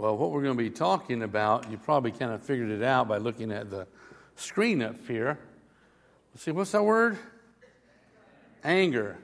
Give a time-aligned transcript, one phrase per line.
[0.00, 3.06] Well, what we're going to be talking about, you probably kind of figured it out
[3.06, 3.86] by looking at the
[4.34, 5.38] screen up here.
[6.32, 7.18] Let's see, what's that word?
[8.64, 9.18] Anger.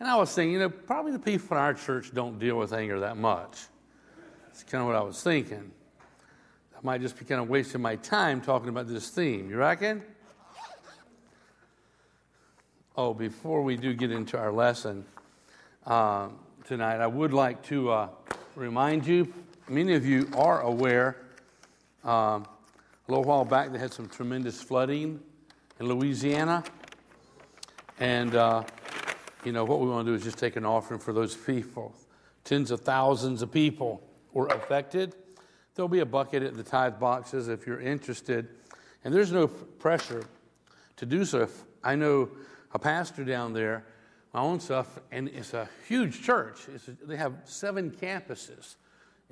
[0.00, 2.72] And I was thinking, you know, probably the people in our church don't deal with
[2.72, 3.64] anger that much.
[4.46, 5.70] That's kind of what I was thinking.
[6.74, 9.50] I might just be kind of wasting my time talking about this theme.
[9.50, 10.02] You reckon?
[12.96, 15.04] Oh, before we do get into our lesson
[15.86, 16.28] uh,
[16.66, 18.08] tonight, I would like to uh,
[18.56, 19.30] remind you
[19.68, 21.16] many of you are aware
[22.04, 22.46] um,
[23.08, 25.20] a little while back they had some tremendous flooding
[25.80, 26.64] in Louisiana.
[27.98, 28.64] And, uh,
[29.44, 31.94] you know, what we want to do is just take an offering for those people.
[32.44, 35.14] Tens of thousands of people were affected.
[35.74, 38.48] There'll be a bucket at the tithe boxes if you're interested.
[39.04, 40.24] And there's no pressure
[40.96, 41.40] to do so.
[41.42, 42.30] If I know
[42.72, 43.84] a pastor down there,
[44.32, 46.66] my own stuff, and it's a huge church.
[46.68, 48.76] A, they have seven campuses,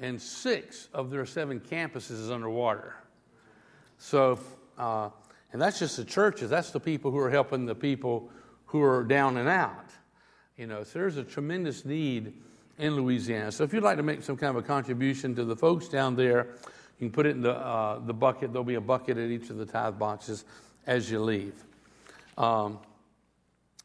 [0.02, 2.95] and six of their seven campuses is underwater.
[3.96, 4.38] So,
[4.77, 5.09] uh,
[5.52, 6.51] and that's just the churches.
[6.51, 8.30] That's the people who are helping the people
[8.66, 9.87] who are down and out.
[10.59, 12.35] You know, so there's a tremendous need
[12.79, 13.52] in Louisiana.
[13.52, 16.16] So if you'd like to make some kind of a contribution to the folks down
[16.16, 16.49] there,
[16.99, 18.52] you can put it in the, uh, the bucket.
[18.52, 20.45] There'll be a bucket at each of the tithe boxes
[20.87, 21.55] as you leave.
[22.37, 22.79] Um,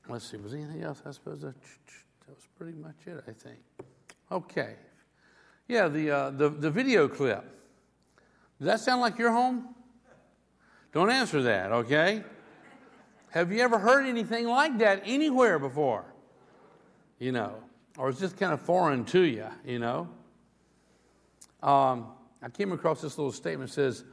[0.10, 1.02] Let's see, was anything else?
[1.06, 3.58] I suppose that, that was pretty much it, I think.
[4.32, 4.76] Okay.
[5.68, 7.44] Yeah, the, uh, the, the video clip.
[8.60, 9.76] Does that sound like your home?
[10.94, 12.24] Don't answer that, okay?
[13.32, 16.06] Have you ever heard anything like that anywhere before?
[17.20, 17.56] You know,
[17.98, 20.08] or it's just kind of foreign to you, you know?
[21.62, 22.08] Um,
[22.42, 24.06] I came across this little statement that says,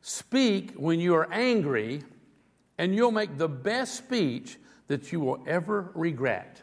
[0.00, 2.02] Speak when you are angry,
[2.78, 6.62] and you'll make the best speech that you will ever regret.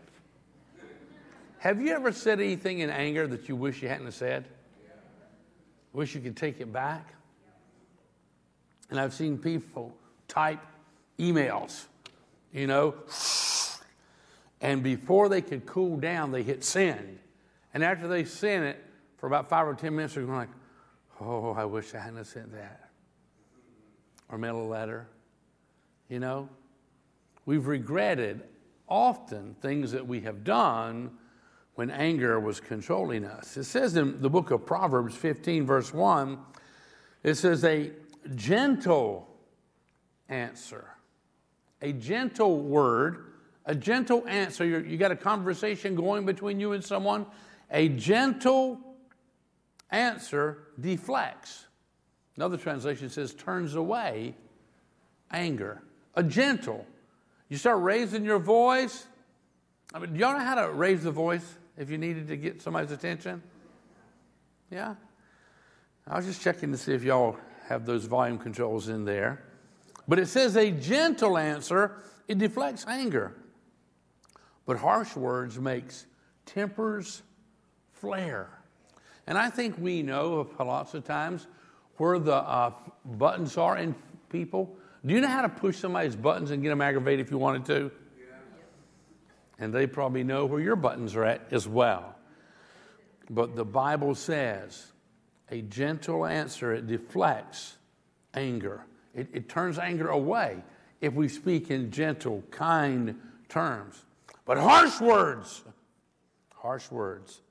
[1.65, 4.45] Have you ever said anything in anger that you wish you hadn't said?
[5.93, 7.15] Wish you could take it back?
[8.91, 9.91] And I've seen people
[10.27, 10.59] type
[11.17, 11.85] emails,
[12.53, 12.93] you know,
[14.61, 17.17] and before they could cool down, they hit send.
[17.73, 18.85] And after they send it,
[19.17, 20.49] for about five or ten minutes, they're going like,
[21.19, 22.91] oh, I wish I hadn't sent that.
[24.29, 25.07] Or mail a letter,
[26.09, 26.47] you know?
[27.47, 28.43] We've regretted
[28.87, 31.17] often things that we have done
[31.75, 33.57] when anger was controlling us.
[33.57, 36.37] It says in the book of Proverbs 15, verse 1,
[37.23, 37.91] it says, a
[38.35, 39.27] gentle
[40.29, 40.89] answer,
[41.81, 43.33] a gentle word,
[43.65, 44.65] a gentle answer.
[44.65, 47.25] You're, you got a conversation going between you and someone,
[47.71, 48.79] a gentle
[49.91, 51.65] answer deflects.
[52.35, 54.35] Another translation says, turns away
[55.31, 55.81] anger.
[56.15, 56.85] A gentle
[57.49, 59.05] you start raising your voice.
[59.93, 61.45] I mean, do y'all know how to raise the voice
[61.77, 63.41] if you needed to get somebody's attention?
[64.69, 64.95] Yeah?
[66.07, 67.37] I was just checking to see if y'all
[67.67, 69.43] have those volume controls in there.
[70.07, 73.35] But it says a gentle answer, it deflects anger.
[74.65, 76.05] But harsh words makes
[76.45, 77.23] tempers
[77.93, 78.49] flare.
[79.27, 81.47] And I think we know lots of times
[81.97, 82.71] where the uh,
[83.03, 83.95] buttons are in
[84.29, 84.75] people.
[85.05, 87.65] Do you know how to push somebody's buttons and get them aggravated if you wanted
[87.65, 87.91] to?
[89.57, 92.15] And they probably know where your buttons are at as well.
[93.29, 94.91] But the Bible says
[95.49, 97.77] a gentle answer, it deflects
[98.33, 100.63] anger, it, it turns anger away
[101.01, 103.15] if we speak in gentle, kind
[103.49, 104.03] terms.
[104.45, 105.63] But harsh words,
[106.53, 107.41] harsh words,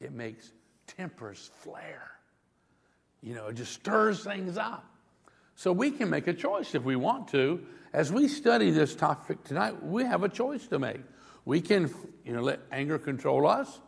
[0.00, 0.52] it makes
[0.86, 2.10] tempers flare.
[3.22, 4.84] You know, it just stirs things up.
[5.56, 7.60] So we can make a choice if we want to.
[7.92, 11.00] As we study this topic tonight, we have a choice to make.
[11.48, 11.90] We can,
[12.26, 13.80] you know, let anger control us,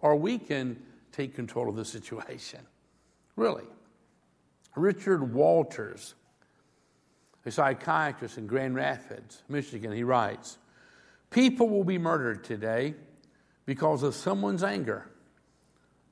[0.00, 2.60] or we can take control of the situation.
[3.36, 3.66] Really.
[4.76, 6.14] Richard Walters,
[7.44, 10.56] a psychiatrist in Grand Rapids, Michigan, he writes
[11.28, 12.94] People will be murdered today
[13.66, 15.10] because of someone's anger.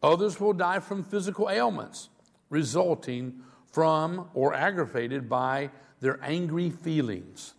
[0.02, 2.10] Others will die from physical ailments
[2.50, 3.40] resulting
[3.72, 5.70] from or aggravated by
[6.00, 7.54] their angry feelings.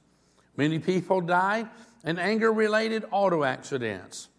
[0.56, 1.66] Many people die
[2.04, 4.30] in anger related auto accidents,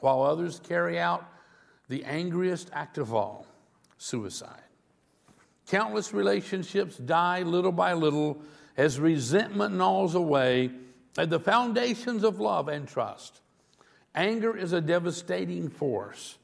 [0.00, 1.28] while others carry out
[1.88, 3.46] the angriest act of all
[3.98, 4.62] suicide.
[5.68, 8.40] Countless relationships die little by little
[8.76, 10.70] as resentment gnaws away
[11.16, 13.40] at the foundations of love and trust.
[14.14, 16.38] Anger is a devastating force,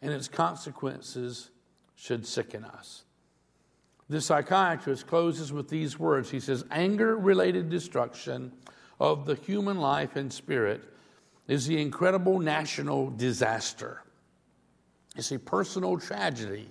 [0.00, 1.50] and its consequences
[1.96, 3.04] should sicken us.
[4.08, 6.30] The psychiatrist closes with these words.
[6.30, 8.52] He says, Anger related destruction
[8.98, 10.82] of the human life and spirit
[11.48, 14.02] is the incredible national disaster.
[15.16, 16.70] It's a personal tragedy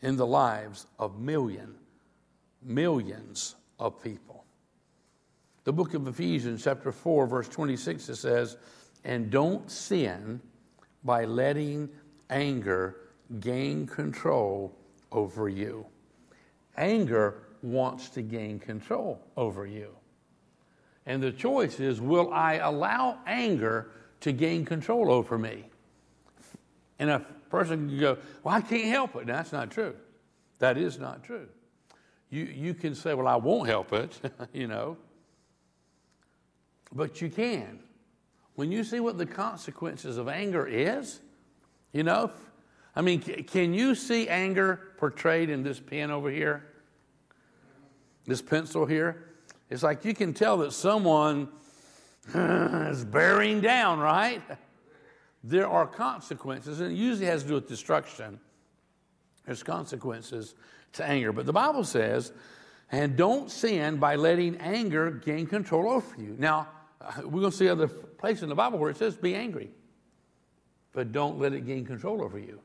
[0.00, 1.74] in the lives of million,
[2.62, 4.44] millions of people.
[5.64, 8.56] The book of Ephesians, chapter 4, verse 26, it says,
[9.04, 10.40] And don't sin
[11.04, 11.88] by letting
[12.30, 12.96] anger
[13.40, 14.74] gain control
[15.12, 15.86] over you.
[16.76, 19.94] Anger wants to gain control over you.
[21.06, 23.90] And the choice is will I allow anger
[24.20, 25.64] to gain control over me?
[26.98, 27.20] And a
[27.50, 29.26] person can go, Well, I can't help it.
[29.26, 29.94] that's not true.
[30.58, 31.48] That is not true.
[32.30, 34.18] You, you can say, Well, I won't help it,
[34.52, 34.96] you know.
[36.92, 37.80] But you can.
[38.54, 41.20] When you see what the consequences of anger is,
[41.92, 42.30] you know,
[42.94, 46.66] I mean, can you see anger portrayed in this pen over here?
[48.26, 49.31] This pencil here?
[49.72, 51.48] It's like you can tell that someone
[52.34, 54.42] is bearing down, right?
[55.42, 58.38] There are consequences, and it usually has to do with destruction.
[59.46, 60.54] There's consequences
[60.92, 61.32] to anger.
[61.32, 62.32] But the Bible says,
[62.92, 66.36] and don't sin by letting anger gain control over you.
[66.38, 66.68] Now,
[67.24, 69.70] we're going to see other places in the Bible where it says, be angry,
[70.92, 72.60] but don't let it gain control over you.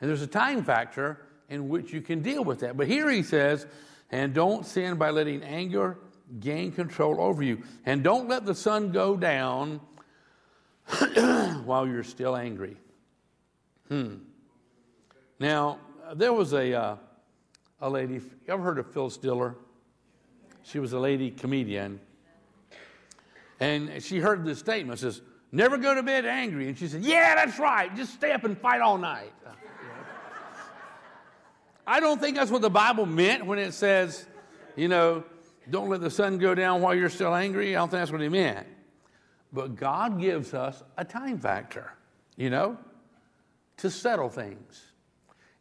[0.00, 2.78] And there's a time factor in which you can deal with that.
[2.78, 3.66] But here he says,
[4.10, 5.98] and don't sin by letting anger
[6.38, 7.62] gain control over you.
[7.84, 9.80] And don't let the sun go down
[11.64, 12.76] while you're still angry.
[13.88, 14.16] Hmm.
[15.38, 15.78] Now,
[16.14, 16.96] there was a, uh,
[17.80, 19.56] a lady, you ever heard of Phyllis Diller?
[20.62, 22.00] She was a lady comedian.
[23.58, 25.20] And she heard this statement, says,
[25.52, 26.68] never go to bed angry.
[26.68, 27.94] And she said, yeah, that's right.
[27.96, 29.32] Just stay up and fight all night.
[31.86, 34.26] I don't think that's what the Bible meant when it says,
[34.76, 35.24] you know,
[35.70, 37.76] don't let the sun go down while you're still angry.
[37.76, 38.66] I don't think that's what he meant.
[39.52, 41.92] But God gives us a time factor,
[42.36, 42.76] you know,
[43.78, 44.84] to settle things.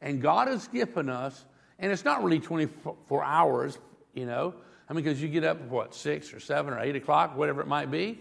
[0.01, 1.45] And God has given us,
[1.77, 3.77] and it's not really 24 hours,
[4.13, 4.53] you know.
[4.89, 7.67] I mean, because you get up, what, six or seven or eight o'clock, whatever it
[7.67, 8.19] might be,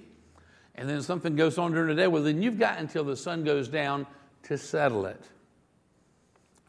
[0.74, 2.06] and then something goes on during the day.
[2.06, 4.06] Well, then you've got until the sun goes down
[4.44, 5.22] to settle it.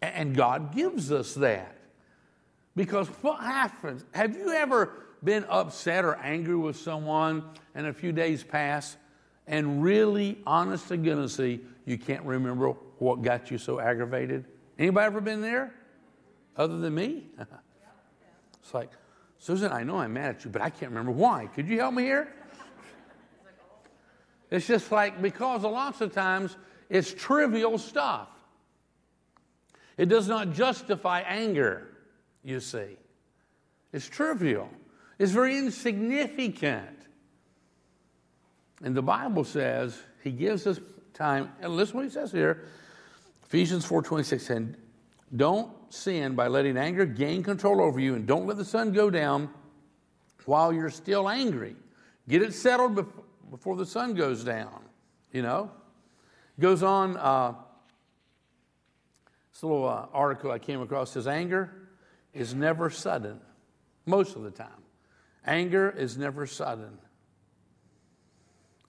[0.02, 1.76] And God gives us that.
[2.76, 4.06] Because what happens?
[4.14, 4.92] Have you ever
[5.24, 7.44] been upset or angry with someone
[7.76, 8.98] and a few days pass
[9.50, 12.70] and really, honest to goodness, you can't remember
[13.00, 14.46] what got you so aggravated?
[14.78, 15.74] Anybody ever been there?
[16.56, 17.24] Other than me?
[18.62, 18.92] it's like,
[19.40, 21.48] Susan, I know I'm mad at you, but I can't remember why.
[21.56, 22.32] Could you help me here?
[24.52, 26.58] It's just like because a lots of times
[26.90, 28.30] it's trivial stuff.
[29.98, 31.88] It does not justify anger,
[32.44, 32.98] you see.
[33.94, 34.70] It's trivial,
[35.20, 36.98] it's very insignificant.
[38.82, 40.80] And the Bible says he gives us
[41.14, 41.52] time.
[41.60, 42.66] And listen what he says here.
[43.44, 44.78] Ephesians 4:26 and
[45.36, 49.10] don't sin by letting anger gain control over you and don't let the sun go
[49.10, 49.50] down
[50.46, 51.76] while you're still angry.
[52.28, 53.06] Get it settled
[53.50, 54.82] before the sun goes down,
[55.34, 55.72] you know.
[56.60, 57.54] Goes on uh,
[59.52, 61.90] this little uh, article I came across says anger
[62.34, 63.40] is never sudden,
[64.06, 64.70] most of the time.
[65.46, 66.98] Anger is never sudden.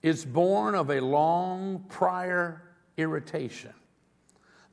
[0.01, 2.63] It's born of a long prior
[2.97, 3.73] irritation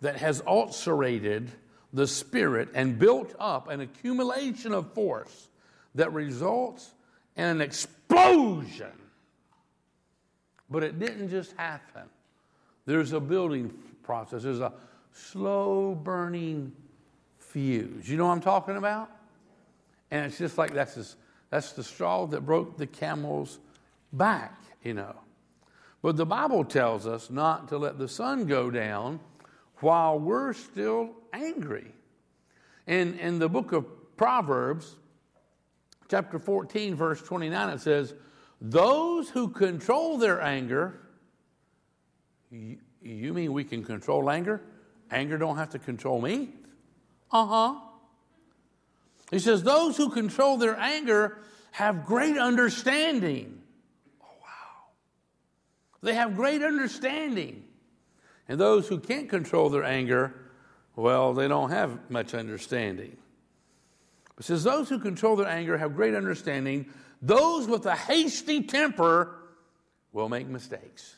[0.01, 1.51] that has ulcerated
[1.93, 5.49] the spirit and built up an accumulation of force
[5.95, 6.95] that results
[7.37, 8.93] in an explosion.
[10.71, 12.03] But it didn't just happen.
[12.87, 14.73] There's a building process, there's a
[15.13, 16.73] slow burning
[17.39, 18.09] fuse.
[18.09, 19.11] You know what I'm talking about?
[20.11, 21.17] And it's just like that's, this,
[21.51, 23.59] that's the straw that broke the camel's
[24.13, 25.15] back, you know.
[26.03, 29.21] But the Bible tells us not to let the sun go down
[29.79, 31.87] while we're still angry.
[32.87, 34.97] In, in the book of Proverbs,
[36.09, 38.15] chapter 14, verse 29, it says,
[38.61, 41.01] Those who control their anger,
[42.51, 44.63] you, you mean we can control anger?
[45.11, 46.51] Anger don't have to control me.
[47.31, 47.75] Uh huh.
[49.31, 51.39] He says, Those who control their anger
[51.73, 53.61] have great understanding.
[54.23, 54.87] Oh, wow.
[56.03, 57.65] They have great understanding.
[58.49, 60.35] And those who can't control their anger,
[60.97, 63.17] well, they don't have much understanding.
[64.39, 66.87] It says, Those who control their anger have great understanding.
[67.21, 69.35] Those with a hasty temper
[70.13, 71.17] will make mistakes.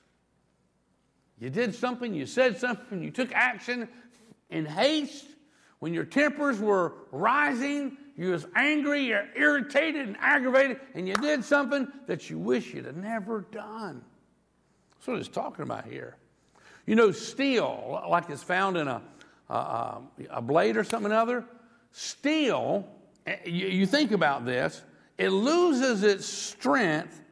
[1.39, 3.89] You did something, you said something, you took action
[4.51, 5.27] in haste.
[5.81, 11.43] When your tempers were rising, you was angry, you're irritated and aggravated, and you did
[11.43, 14.03] something that you wish you'd have never done.
[14.93, 16.17] That's what it's talking about here.
[16.87, 19.01] You know, steel, like it's found in a,
[19.49, 21.47] uh, a blade or something other,
[21.93, 22.87] steel,
[23.27, 24.83] eh, you, you think about this,
[25.17, 27.23] it loses its strength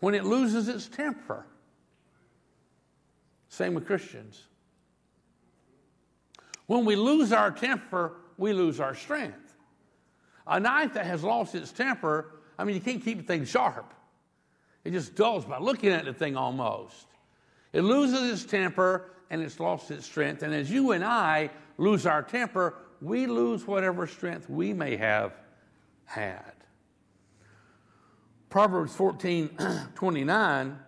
[0.00, 1.46] when it loses its temper.
[3.48, 4.47] Same with Christians.
[6.68, 9.54] When we lose our temper, we lose our strength.
[10.46, 13.94] A knife that has lost its temper, I mean, you can't keep the thing sharp.
[14.84, 17.06] It just dulls by looking at the thing almost.
[17.72, 20.42] It loses its temper and it's lost its strength.
[20.42, 25.32] And as you and I lose our temper, we lose whatever strength we may have
[26.04, 26.52] had.
[28.50, 29.56] Proverbs 14
[29.94, 30.78] 29,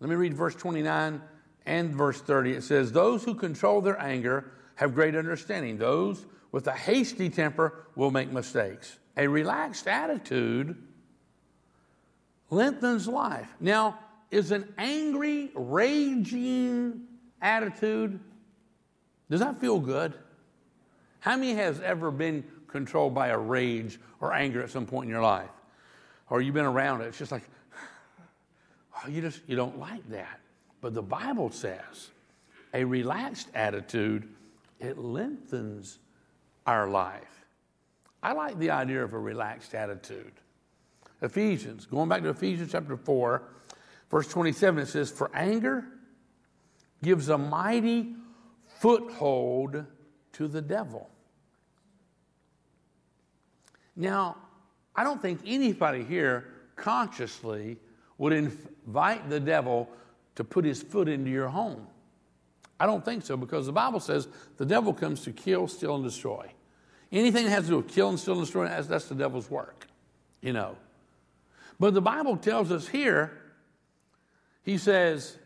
[0.00, 1.20] let me read verse 29
[1.68, 2.54] and verse 30.
[2.54, 5.76] It says, Those who control their anger have great understanding.
[5.76, 8.98] Those with a hasty temper will make mistakes.
[9.16, 10.76] A relaxed attitude
[12.50, 13.48] lengthens life.
[13.60, 13.98] Now,
[14.30, 17.02] is an angry, raging
[17.40, 18.18] attitude,
[19.30, 20.14] does that feel good?
[21.20, 25.10] How many has ever been controlled by a rage or anger at some point in
[25.10, 25.50] your life?
[26.30, 27.44] Or you've been around it, it's just like,
[28.96, 30.40] oh, you just you don't like that.
[30.80, 32.10] But the Bible says
[32.72, 34.28] a relaxed attitude,
[34.78, 35.98] it lengthens
[36.66, 37.46] our life.
[38.22, 40.32] I like the idea of a relaxed attitude.
[41.22, 43.42] Ephesians, going back to Ephesians chapter 4,
[44.10, 45.84] verse 27, it says, For anger
[47.02, 48.14] gives a mighty
[48.80, 49.84] foothold
[50.32, 51.10] to the devil.
[53.96, 54.36] Now,
[54.94, 56.44] I don't think anybody here
[56.76, 57.78] consciously
[58.18, 59.88] would invite the devil
[60.38, 61.84] to put his foot into your home.
[62.78, 66.04] I don't think so because the Bible says the devil comes to kill, steal, and
[66.04, 66.46] destroy.
[67.10, 69.50] Anything that has to do with kill and steal and destroy, that's, that's the devil's
[69.50, 69.88] work,
[70.40, 70.76] you know.
[71.80, 73.36] But the Bible tells us here,
[74.62, 75.36] he says,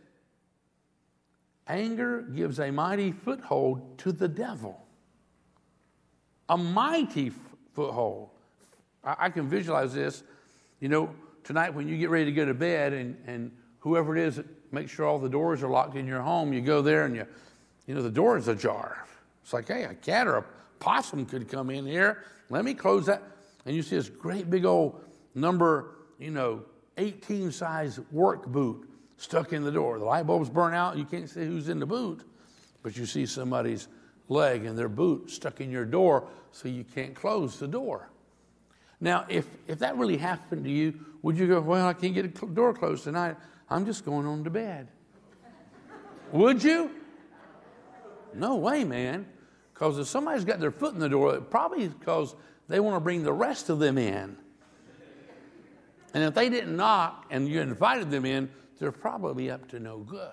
[1.67, 4.79] anger gives a mighty foothold to the devil.
[6.51, 7.35] A mighty f-
[7.73, 8.29] foothold.
[9.03, 10.23] I, I can visualize this.
[10.81, 14.23] You know, tonight when you get ready to go to bed and, and whoever it
[14.23, 17.15] is make sure all the doors are locked in your home, you go there and
[17.15, 17.27] you,
[17.87, 19.07] you know, the door is ajar.
[19.43, 20.45] It's like, hey, a cat or a
[20.81, 22.25] possum could come in here.
[22.51, 23.23] Let me close that.
[23.65, 25.01] And you see this great big old
[25.35, 26.63] number you know,
[26.99, 29.99] 18 size work boot stuck in the door.
[29.99, 32.25] The light bulb's burn out, you can't see who's in the boot,
[32.83, 33.89] but you see somebody's
[34.29, 38.09] leg and their boot stuck in your door so you can't close the door.
[39.01, 42.25] Now, if, if that really happened to you, would you go, Well, I can't get
[42.25, 43.37] a door closed tonight.
[43.73, 44.89] I'm just going on to bed.
[46.31, 46.91] would you?
[48.35, 49.27] No way, man.
[49.73, 52.35] Because if somebody's got their foot in the door, it probably because
[52.69, 54.37] they want to bring the rest of them in.
[56.15, 59.99] And if they didn't knock and you invited them in, they're probably up to no
[59.99, 60.29] good.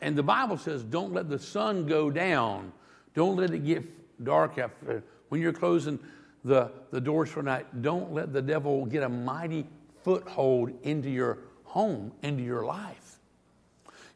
[0.00, 2.72] And the Bible says, don't let the sun go down.
[3.14, 5.02] Don't let it get dark after.
[5.30, 5.98] When you're closing
[6.44, 9.66] the, the doors for night, don't let the devil get a mighty
[10.04, 11.38] foothold into your
[11.78, 13.20] home, into your life.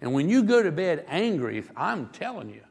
[0.00, 2.62] And when you go to bed angry, I'm telling you,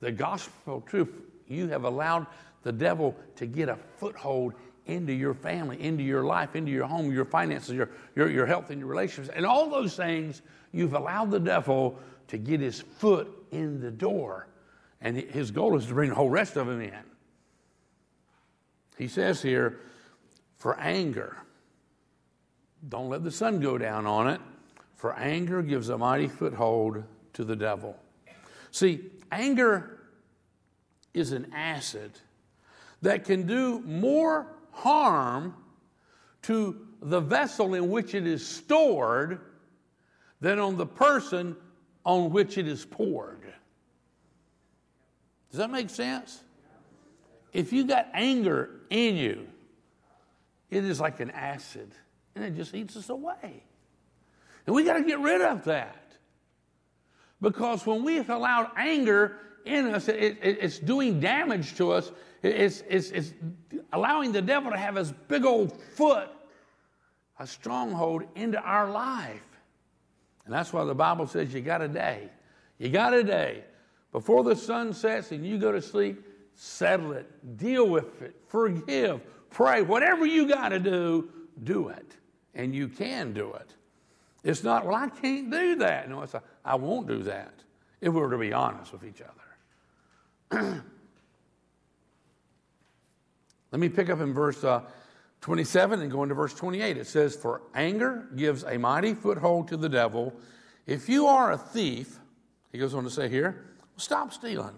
[0.00, 1.10] the gospel truth,
[1.48, 2.26] you have allowed
[2.62, 4.54] the devil to get a foothold
[4.86, 8.70] into your family, into your life, into your home, your finances, your, your, your health,
[8.70, 9.36] and your relationships.
[9.36, 10.40] And all those things,
[10.72, 11.98] you've allowed the devil
[12.28, 14.48] to get his foot in the door.
[15.02, 17.04] And his goal is to bring the whole rest of them in.
[18.96, 19.78] He says here,
[20.56, 21.36] for anger,
[22.88, 24.40] don't let the sun go down on it,
[24.96, 27.02] for anger gives a mighty foothold
[27.34, 27.96] to the devil.
[28.70, 30.00] See, anger
[31.14, 32.12] is an acid
[33.02, 35.54] that can do more harm
[36.42, 39.40] to the vessel in which it is stored
[40.40, 41.56] than on the person
[42.04, 43.42] on which it is poured.
[45.50, 46.42] Does that make sense?
[47.52, 49.46] If you got anger in you,
[50.70, 51.92] it is like an acid
[52.34, 53.62] and it just eats us away.
[54.66, 56.12] And we got to get rid of that.
[57.40, 62.12] Because when we have allowed anger in us, it, it, it's doing damage to us
[62.42, 63.34] it's, it's, it's
[63.92, 66.28] allowing the devil to have his big old foot,
[67.38, 69.42] a stronghold into our life.
[70.44, 72.28] And that's why the Bible says you got a day.
[72.78, 73.62] You got a day.
[74.10, 79.20] Before the sun sets and you go to sleep, settle it, deal with it, forgive,
[79.50, 79.82] pray.
[79.82, 81.28] Whatever you got to do,
[81.62, 82.16] do it.
[82.54, 83.74] And you can do it.
[84.44, 86.08] It's not, well, I can't do that.
[86.08, 87.54] No, it's, a, I won't do that
[88.00, 89.22] if we were to be honest with each
[90.50, 90.82] other.
[93.70, 94.82] Let me pick up in verse uh,
[95.40, 96.98] 27 and go into verse 28.
[96.98, 100.34] It says, For anger gives a mighty foothold to the devil.
[100.86, 102.18] If you are a thief,
[102.70, 103.64] he goes on to say here,
[103.96, 104.74] Stop stealing.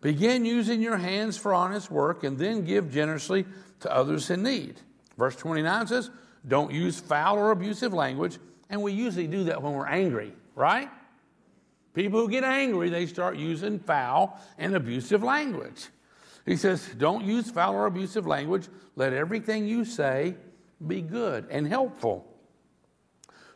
[0.00, 3.46] Begin using your hands for honest work and then give generously
[3.80, 4.80] to others in need.
[5.16, 6.10] Verse 29 says,
[6.46, 8.38] Don't use foul or abusive language.
[8.68, 10.90] And we usually do that when we're angry, right?
[11.94, 15.88] People who get angry, they start using foul and abusive language.
[16.46, 18.68] He says, Don't use foul or abusive language.
[18.96, 20.34] Let everything you say
[20.86, 22.26] be good and helpful,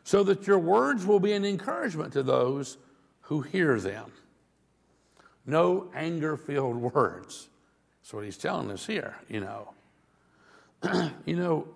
[0.03, 2.77] so that your words will be an encouragement to those
[3.21, 4.11] who hear them.
[5.45, 7.49] No anger filled words.
[8.01, 9.73] That's what he's telling us here, you know.
[11.25, 11.67] you know,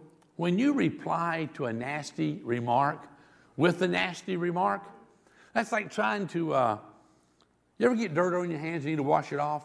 [0.42, 3.00] when you reply to a nasty remark
[3.58, 4.82] with a nasty remark,
[5.54, 6.78] that's like trying to, uh,
[7.78, 9.64] you ever get dirt on your hands and you need to wash it off?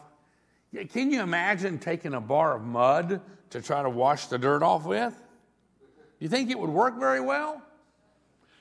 [0.93, 4.85] Can you imagine taking a bar of mud to try to wash the dirt off
[4.85, 5.19] with?
[6.19, 7.59] You think it would work very well?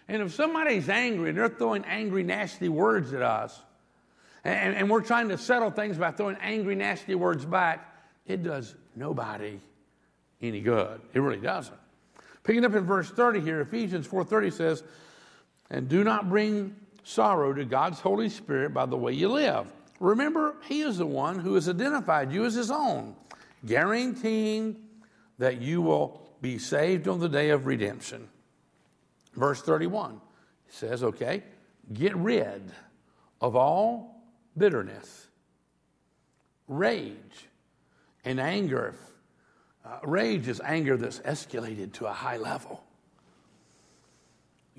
[0.08, 3.60] And if somebody's angry and they're throwing angry, nasty words at us,
[4.42, 7.94] and, and we're trying to settle things by throwing angry, nasty words back,
[8.24, 9.60] it does nobody
[10.40, 10.98] any good.
[11.12, 11.76] It really doesn't.
[12.46, 14.84] Picking up in verse 30 here, Ephesians 4:30 says,
[15.68, 19.66] "And do not bring sorrow to God's Holy Spirit by the way you live.
[19.98, 23.16] Remember, He is the one who has identified you as His own,
[23.64, 24.76] guaranteeing
[25.38, 28.28] that you will be saved on the day of redemption."
[29.34, 30.20] Verse 31
[30.68, 31.42] says, "Okay,
[31.92, 32.72] get rid
[33.40, 34.22] of all
[34.56, 35.26] bitterness,
[36.68, 37.48] rage,
[38.24, 38.94] and anger."
[39.86, 42.82] Uh, rage is anger that's escalated to a high level.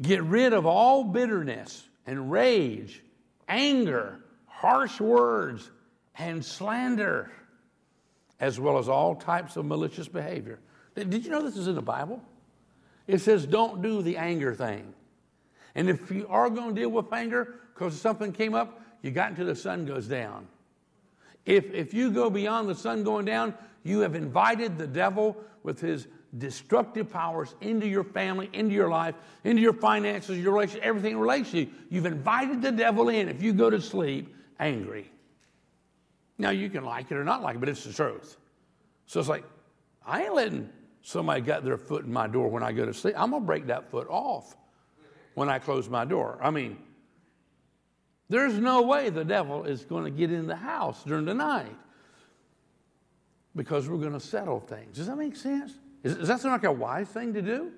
[0.02, 3.02] Get rid of all bitterness and rage,
[3.48, 5.72] anger, harsh words,
[6.18, 7.32] and slander,
[8.40, 10.60] as well as all types of malicious behavior.
[10.96, 12.22] Did you know this is in the Bible?
[13.08, 14.94] It says, don't do the anger thing.
[15.74, 19.30] And if you are going to deal with anger because something came up, you got
[19.30, 20.48] until the sun goes down.
[21.48, 25.80] If, if you go beyond the sun going down, you have invited the devil with
[25.80, 31.18] his destructive powers into your family, into your life, into your finances, your relationship, everything
[31.18, 31.70] relates to you.
[31.90, 35.10] You've invited the devil in if you go to sleep angry.
[36.38, 38.38] Now, you can like it or not like it, but it's the truth.
[39.06, 39.46] So it's like,
[40.06, 40.70] I ain't letting
[41.02, 43.16] somebody get their foot in my door when I go to sleep.
[43.18, 44.58] I'm going to break that foot off
[45.34, 46.38] when I close my door.
[46.42, 46.78] I mean,
[48.30, 51.76] there's no way the devil is going to get in the house during the night
[53.56, 54.98] because we're going to settle things.
[54.98, 55.74] Does that make sense?
[56.04, 57.72] Is, does that sound like a wise thing to do?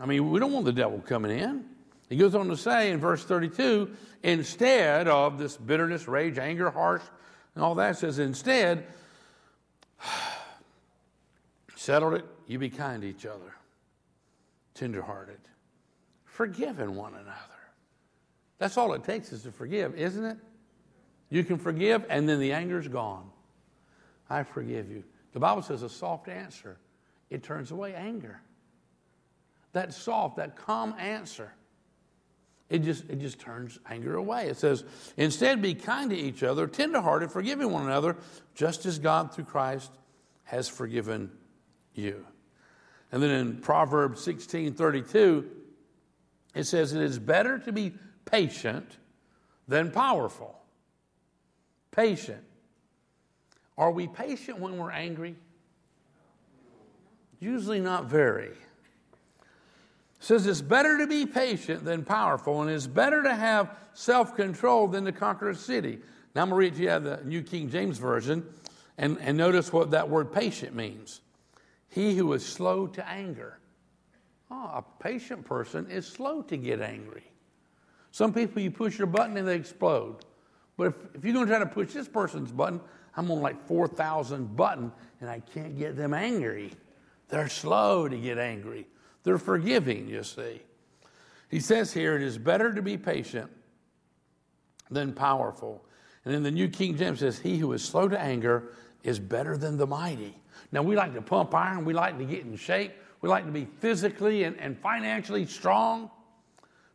[0.00, 1.64] I mean, we don't want the devil coming in.
[2.08, 3.90] He goes on to say in verse 32
[4.22, 7.02] instead of this bitterness, rage, anger, harsh,
[7.54, 8.86] and all that, says, instead,
[11.76, 13.54] settled it, you be kind to each other,
[14.74, 15.40] tenderhearted,
[16.24, 17.57] forgiving one another.
[18.58, 20.36] That's all it takes is to forgive, isn't it?
[21.30, 23.30] You can forgive, and then the anger's gone.
[24.28, 25.04] I forgive you.
[25.32, 26.78] The Bible says a soft answer,
[27.30, 28.40] it turns away anger.
[29.72, 31.52] That soft, that calm answer,
[32.70, 34.48] it just, it just turns anger away.
[34.48, 34.84] It says,
[35.16, 38.16] instead be kind to each other, tenderhearted, forgiving one another,
[38.54, 39.90] just as God through Christ
[40.44, 41.30] has forgiven
[41.94, 42.26] you.
[43.10, 45.50] And then in Proverbs 16 32,
[46.54, 47.94] it says, It is better to be
[48.30, 48.96] patient
[49.66, 50.58] than powerful.
[51.90, 52.44] Patient
[53.78, 55.36] are we patient when we're angry?
[57.38, 58.48] Usually not very.
[58.48, 58.56] It
[60.18, 64.88] says it's better to be patient than powerful, and it's better to have self control
[64.88, 66.00] than to conquer a city.
[66.34, 68.44] Now I'm going to read to you the New King James Version,
[68.98, 71.20] and, and notice what that word patient means.
[71.88, 73.60] He who is slow to anger.
[74.50, 77.30] Oh, a patient person is slow to get angry.
[78.10, 80.16] Some people, you push your button and they explode.
[80.76, 82.80] But if, if you're going to try to push this person's button,
[83.16, 86.72] I'm on like 4,000 button and I can't get them angry.
[87.28, 88.86] They're slow to get angry.
[89.24, 90.62] They're forgiving, you see.
[91.50, 93.50] He says here, it is better to be patient
[94.90, 95.84] than powerful.
[96.24, 99.56] And in the New King James says, he who is slow to anger is better
[99.56, 100.34] than the mighty.
[100.72, 101.84] Now, we like to pump iron.
[101.84, 102.92] We like to get in shape.
[103.20, 106.10] We like to be physically and, and financially strong.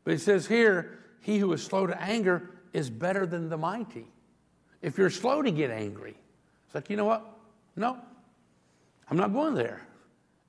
[0.03, 4.05] But it says here, he who is slow to anger is better than the mighty.
[4.81, 6.15] If you're slow to get angry,
[6.65, 7.25] it's like, you know what?
[7.77, 7.97] No,
[9.09, 9.87] I'm not going there.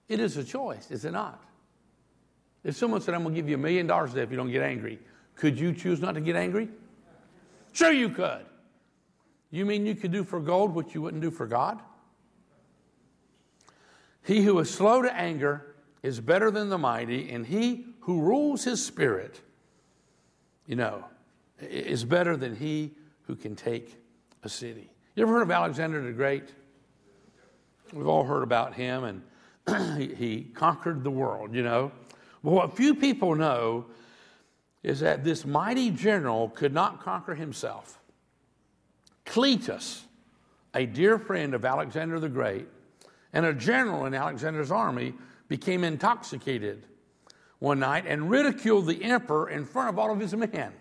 [0.08, 1.40] It is a choice, is it not?
[2.64, 4.50] If someone said, I'm going to give you a million dollars today if you don't
[4.50, 4.98] get angry,
[5.36, 6.68] could you choose not to get angry?
[7.72, 8.44] Sure, you could.
[9.52, 11.80] You mean you could do for gold what you wouldn't do for God?
[14.24, 18.64] He who is slow to anger is better than the mighty, and he who rules
[18.64, 19.40] his spirit,
[20.66, 21.04] you know,
[21.60, 22.92] is better than he
[23.26, 23.96] who can take
[24.42, 24.90] a city.
[25.14, 26.52] You ever heard of Alexander the Great?
[27.92, 29.22] We've all heard about him,
[29.66, 31.92] and he, conquered the world, you know.
[32.42, 33.86] Well, what few people know
[34.82, 37.98] is that this mighty general could not conquer himself.
[39.24, 40.02] Cletus,
[40.74, 42.66] a dear friend of Alexander the Great,
[43.32, 45.14] and a general in Alexander's army,
[45.48, 46.84] became intoxicated
[47.58, 50.72] one night and ridiculed the emperor in front of all of his men.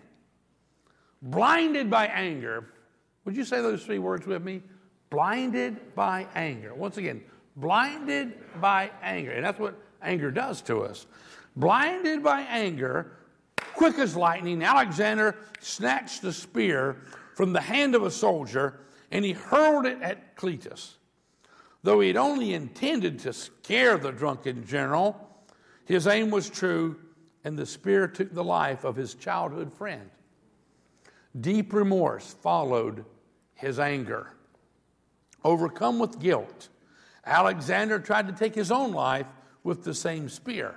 [1.22, 2.66] Blinded by anger,
[3.24, 4.62] would you say those three words with me?
[5.10, 6.74] Blinded by anger.
[6.74, 7.22] Once again,
[7.56, 9.30] blinded by anger.
[9.30, 11.06] And that's what anger does to us.
[11.56, 13.12] Blinded by anger,
[13.74, 16.96] quick as lightning, Alexander snatched the spear
[17.34, 20.94] from the hand of a soldier and he hurled it at Cletus.
[21.82, 25.33] Though he had only intended to scare the drunken general,
[25.84, 26.96] his aim was true,
[27.44, 30.10] and the spear took the life of his childhood friend.
[31.38, 33.04] Deep remorse followed
[33.54, 34.30] his anger.
[35.44, 36.68] Overcome with guilt,
[37.26, 39.26] Alexander tried to take his own life
[39.62, 40.74] with the same spear,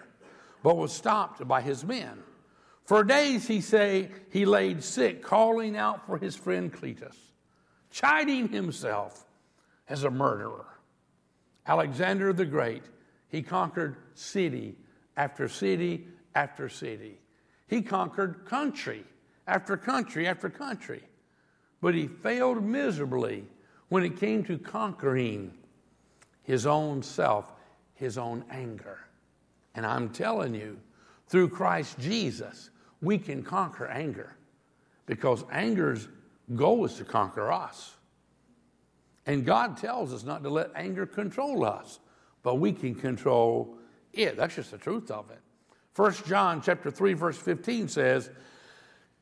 [0.64, 2.24] but was stopped by his men.
[2.86, 7.18] For days, he say, he laid sick, calling out for his friend Cletus,
[7.92, 9.26] chiding himself
[9.90, 10.66] as a murderer.
[11.66, 12.84] Alexander the Great,
[13.30, 14.78] he conquered city
[15.18, 17.20] after city after city.
[17.68, 19.04] He conquered country
[19.48, 21.04] after country after country.
[21.82, 23.46] But he failed miserably
[23.90, 25.52] when it came to conquering
[26.44, 27.52] his own self,
[27.96, 29.00] his own anger.
[29.76, 30.80] And I'm telling you,
[31.28, 32.70] through Christ Jesus,
[33.02, 34.36] we can conquer anger
[35.06, 36.08] because anger's
[36.56, 37.96] goal is to conquer us.
[39.26, 42.00] And God tells us not to let anger control us,
[42.44, 43.78] but we can control
[44.14, 44.38] it.
[44.38, 45.40] That's just the truth of it.
[45.96, 48.30] 1 John chapter 3 verse 15 says,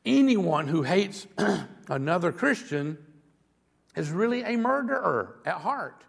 [0.04, 1.26] anyone who hates
[1.88, 2.98] another Christian
[3.96, 6.04] is really a murderer at heart.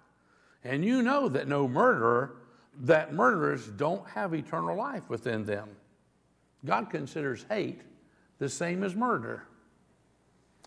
[0.63, 2.35] And you know that no murderer,
[2.81, 5.69] that murderers don't have eternal life within them.
[6.65, 7.81] God considers hate
[8.39, 9.43] the same as murder.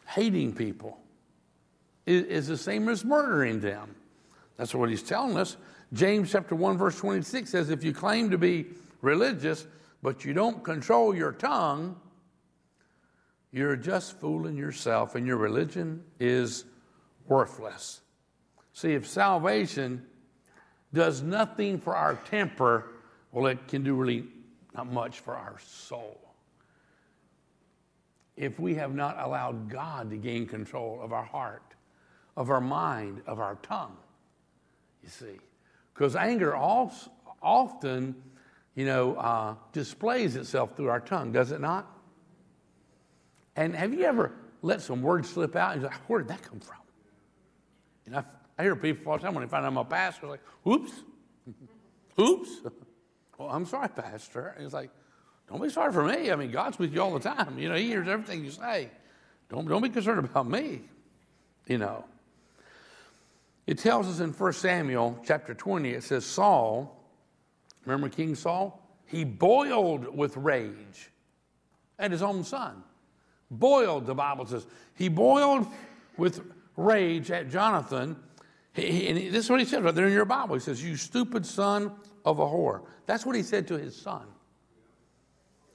[0.06, 0.98] Hating people
[2.06, 3.94] is, the same as murdering them.
[4.56, 5.56] That's what he's telling us.
[5.92, 8.66] James chapter 1 verse 26 says if you claim to be
[9.00, 9.66] religious
[10.02, 11.96] but you don't control your tongue,
[13.52, 16.64] you're just fooling yourself and your religion is
[17.26, 18.00] worthless.
[18.72, 20.06] See, if salvation
[20.94, 22.86] does nothing for our temper,
[23.32, 24.24] well, it can do really
[24.74, 26.20] not much for our soul.
[28.36, 31.74] If we have not allowed God to gain control of our heart,
[32.36, 33.96] of our mind, of our tongue.
[35.02, 35.38] You see,
[35.94, 38.14] because anger often,
[38.74, 41.86] you know, uh, displays itself through our tongue, does it not?
[43.56, 46.42] And have you ever let some words slip out and you're like, where did that
[46.42, 46.76] come from?
[48.06, 48.24] And I,
[48.58, 50.92] I hear people all the time when they find out I'm a pastor, like, oops,
[52.20, 52.50] oops.
[53.38, 54.54] well, I'm sorry, Pastor.
[54.56, 54.90] And it's like,
[55.48, 56.30] don't be sorry for me.
[56.30, 57.58] I mean, God's with you all the time.
[57.58, 58.90] You know, He hears everything you say.
[59.48, 60.82] Don't, don't be concerned about me,
[61.66, 62.04] you know.
[63.70, 67.06] It tells us in 1 Samuel chapter 20, it says, Saul,
[67.84, 68.84] remember King Saul?
[69.06, 71.12] He boiled with rage
[71.96, 72.82] at his own son.
[73.48, 74.66] Boiled, the Bible says.
[74.94, 75.68] He boiled
[76.16, 76.40] with
[76.76, 78.16] rage at Jonathan.
[78.72, 80.56] He, he, and this is what he said right there in your Bible.
[80.56, 81.92] He says, You stupid son
[82.24, 82.82] of a whore.
[83.06, 84.26] That's what he said to his son.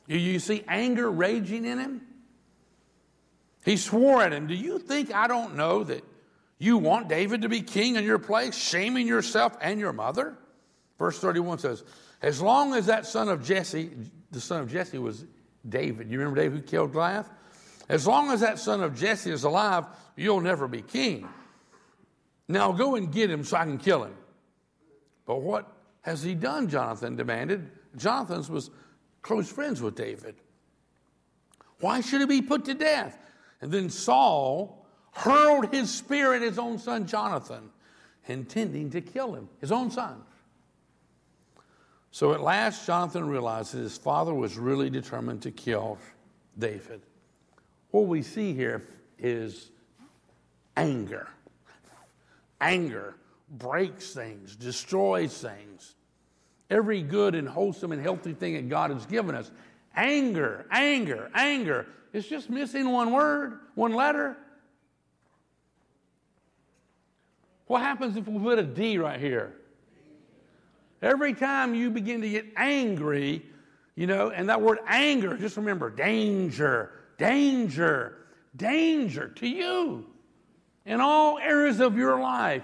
[0.06, 2.02] You, you see anger raging in him?
[3.64, 4.48] He swore at him.
[4.48, 6.04] Do you think I don't know that
[6.58, 10.38] you want David to be king in your place, shaming yourself and your mother?
[10.98, 11.84] Verse 31 says,
[12.22, 13.92] As long as that son of Jesse,
[14.32, 15.26] the son of Jesse was
[15.68, 16.10] David.
[16.10, 17.30] You remember David who killed Goliath?
[17.90, 21.28] As long as that son of Jesse is alive, you'll never be king.
[22.48, 24.16] Now go and get him so I can kill him.
[25.26, 26.70] But what has he done?
[26.70, 27.70] Jonathan demanded.
[27.96, 28.70] Jonathan was
[29.22, 30.36] close friends with David.
[31.80, 33.18] Why should he be put to death?
[33.62, 34.85] And then Saul
[35.16, 37.70] hurled his spear at his own son Jonathan,
[38.28, 40.22] intending to kill him, his own son.
[42.12, 45.98] So at last, Jonathan realized that his father was really determined to kill
[46.58, 47.02] David.
[47.92, 48.84] What we see here
[49.18, 49.70] is
[50.78, 51.28] anger.
[52.60, 53.16] Anger
[53.50, 55.96] breaks things, destroys things.
[56.70, 59.52] Every good and wholesome and healthy thing that God has given us.
[59.96, 61.86] Anger, anger, anger.
[62.12, 64.38] It's just missing one word, one letter.
[67.68, 69.54] What happens if we put a D right here?
[71.02, 73.46] Every time you begin to get angry,
[73.96, 78.18] you know, and that word anger, just remember danger, danger,
[78.56, 80.06] danger to you
[80.86, 82.64] in all areas of your life.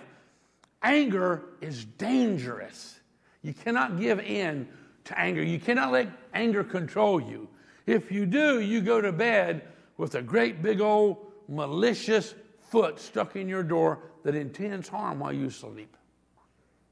[0.83, 2.99] Anger is dangerous.
[3.41, 4.67] You cannot give in
[5.05, 5.43] to anger.
[5.43, 7.47] You cannot let anger control you.
[7.85, 9.63] If you do, you go to bed
[9.97, 12.33] with a great big old malicious
[12.69, 15.95] foot stuck in your door that intends harm while you sleep.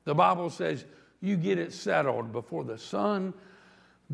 [0.05, 0.85] The Bible says
[1.21, 3.33] you get it settled before the sun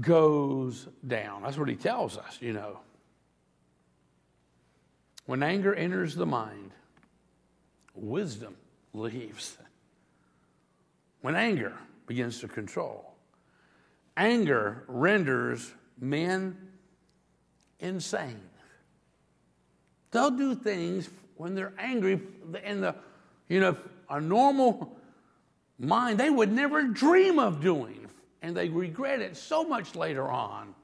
[0.01, 1.43] goes down.
[1.43, 2.79] That's what he tells us, you know.
[5.25, 6.71] When anger enters the mind,
[7.93, 8.55] wisdom
[8.93, 9.57] leaves.
[11.21, 11.73] When anger
[12.07, 13.15] begins to control,
[14.17, 16.55] anger renders men
[17.79, 18.41] insane.
[20.11, 22.19] They'll do things when they're angry
[22.63, 22.95] in the,
[23.49, 23.77] you know,
[24.09, 24.97] a normal
[25.79, 28.07] mind they would never dream of doing.
[28.41, 30.75] And they regret it so much later on.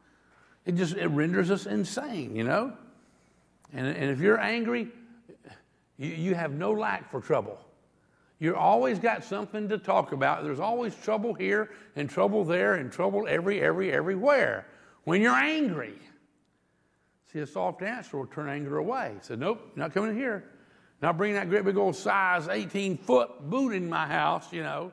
[0.65, 2.73] It just it renders us insane, you know?
[3.73, 4.89] And, and if you're angry,
[5.97, 7.59] you, you have no lack for trouble.
[8.39, 10.43] You've always got something to talk about.
[10.43, 14.65] There's always trouble here and trouble there and trouble every, every, everywhere.
[15.03, 15.93] When you're angry,
[17.31, 19.13] see, a soft answer will turn anger away.
[19.15, 20.45] He said, Nope, not coming in here.
[21.01, 24.91] Not bringing that great big old size 18 foot boot in my house, you know.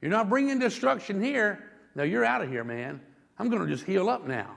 [0.00, 1.64] You're not bringing destruction here.
[1.96, 3.00] No, you're out of here, man.
[3.38, 4.56] I'm going to just heal up now.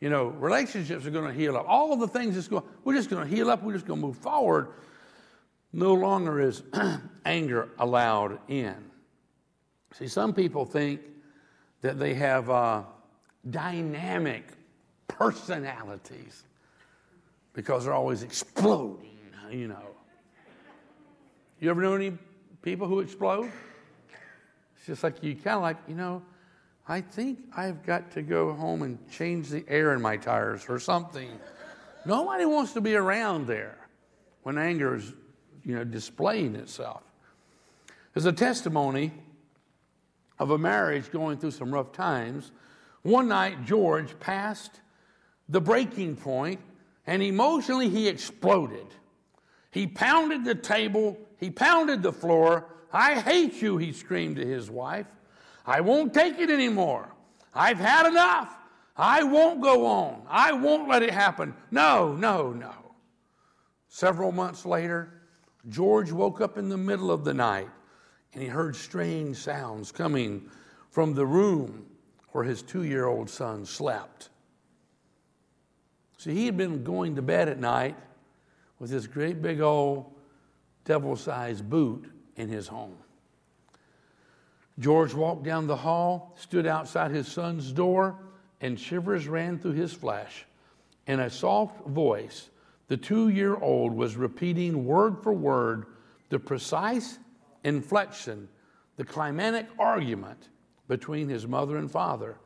[0.00, 1.66] You know, relationships are going to heal up.
[1.68, 3.62] All of the things that's going, we're just going to heal up.
[3.62, 4.68] We're just going to move forward.
[5.72, 6.62] No longer is
[7.24, 8.76] anger allowed in.
[9.92, 11.00] See, some people think
[11.82, 12.82] that they have uh,
[13.48, 14.44] dynamic
[15.08, 16.44] personalities
[17.52, 19.18] because they're always exploding,
[19.50, 19.94] you know.
[21.60, 22.12] You ever know any
[22.62, 23.50] people who explode?
[24.76, 26.22] It's just like you kind of like, you know,
[26.86, 30.78] I think I've got to go home and change the air in my tires or
[30.78, 31.30] something.
[32.04, 33.78] Nobody wants to be around there
[34.42, 35.14] when anger is,
[35.64, 37.02] you know, displaying itself.
[38.12, 39.12] There's a testimony
[40.38, 42.52] of a marriage going through some rough times.
[43.02, 44.80] One night, George passed
[45.48, 46.60] the breaking point
[47.06, 48.86] and emotionally he exploded.
[49.70, 52.66] He pounded the table, he pounded the floor.
[52.92, 55.06] I hate you, he screamed to his wife.
[55.66, 57.08] I won't take it anymore.
[57.54, 58.56] I've had enough.
[58.96, 60.22] I won't go on.
[60.28, 61.54] I won't let it happen.
[61.70, 62.72] No, no, no.
[63.88, 65.22] Several months later,
[65.68, 67.68] George woke up in the middle of the night
[68.32, 70.50] and he heard strange sounds coming
[70.90, 71.86] from the room
[72.32, 74.30] where his two year old son slept.
[76.24, 77.96] See, he had been going to bed at night
[78.78, 80.10] with this great big old
[80.86, 82.96] devil sized boot in his home.
[84.78, 88.16] George walked down the hall, stood outside his son's door,
[88.62, 90.46] and shivers ran through his flesh.
[91.06, 92.48] In a soft voice,
[92.88, 95.84] the two year old was repeating word for word
[96.30, 97.18] the precise
[97.64, 98.48] inflection,
[98.96, 100.48] the climatic argument
[100.88, 102.38] between his mother and father.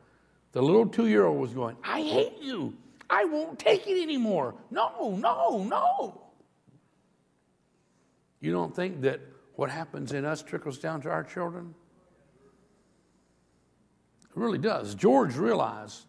[0.51, 2.75] The little two year old was going, I hate you.
[3.09, 4.55] I won't take it anymore.
[4.69, 6.21] No, no, no.
[8.39, 9.19] You don't think that
[9.55, 11.73] what happens in us trickles down to our children?
[14.23, 14.95] It really does.
[14.95, 16.05] George realized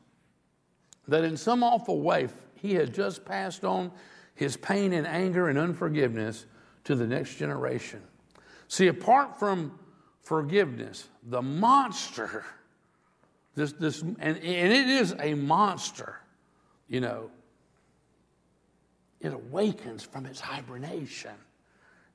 [1.09, 3.91] that in some awful way he had just passed on
[4.35, 6.47] his pain and anger and unforgiveness
[6.85, 8.03] to the next generation.
[8.69, 9.79] See, apart from
[10.23, 12.45] forgiveness, the monster,
[13.55, 16.21] this, this, and, and it is a monster,
[16.91, 17.31] you know,
[19.21, 21.35] it awakens from its hibernation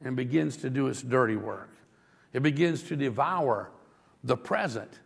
[0.04, 1.70] and begins to do its dirty work.
[2.34, 3.72] It begins to devour
[4.24, 5.00] the present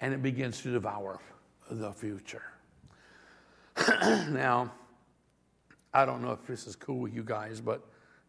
[0.00, 1.20] and it begins to devour
[1.70, 2.42] the future.
[4.30, 4.72] now,
[5.92, 7.82] I don't know if this is cool with you guys, but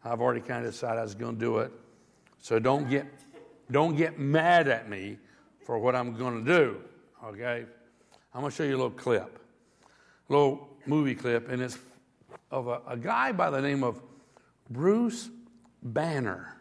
[0.04, 1.72] I've already kind of decided I was going to do it.
[2.40, 3.06] So don't get,
[3.72, 5.18] don't get mad at me
[5.66, 6.78] for what I'm going to do,
[7.24, 7.66] okay?
[8.34, 9.40] I'm going to show you a little clip,
[10.30, 11.78] little movie clip, and it's
[12.52, 14.02] of a, a guy by the name of
[14.70, 15.30] Bruce
[15.84, 16.56] Banner.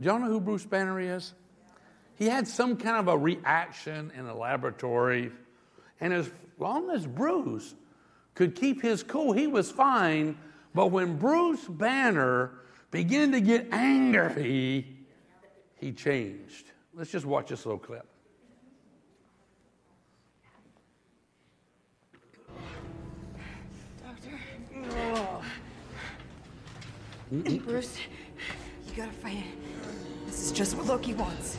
[0.00, 1.32] Do y'all know who Bruce Banner is?
[2.16, 5.30] He had some kind of a reaction in a laboratory,
[6.00, 7.74] and as long as Bruce
[8.34, 10.36] could keep his cool, he was fine.
[10.74, 12.52] But when Bruce Banner
[12.90, 14.86] began to get angry,
[15.76, 16.66] he changed.
[16.94, 18.06] Let's just watch this little clip.
[27.30, 27.98] Bruce,
[28.86, 30.26] you gotta fight it.
[30.26, 31.56] This is just what Loki wants.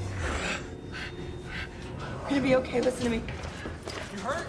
[2.23, 2.79] We're gonna be okay.
[2.79, 3.21] Listen to me.
[4.13, 4.47] You hurt?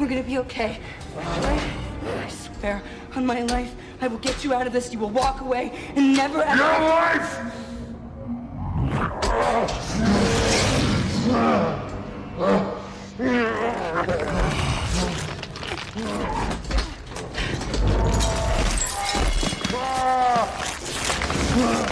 [0.00, 0.80] We're gonna be okay.
[1.14, 1.62] Right?
[2.02, 2.82] I swear
[3.14, 4.92] on my life, I will get you out of this.
[4.92, 6.56] You will walk away and never ever.
[6.56, 6.80] Your
[16.40, 16.56] life!
[21.52, 21.89] Bruce.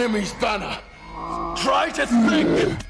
[0.00, 0.78] Enemies, Banner.
[1.56, 2.89] Try to think.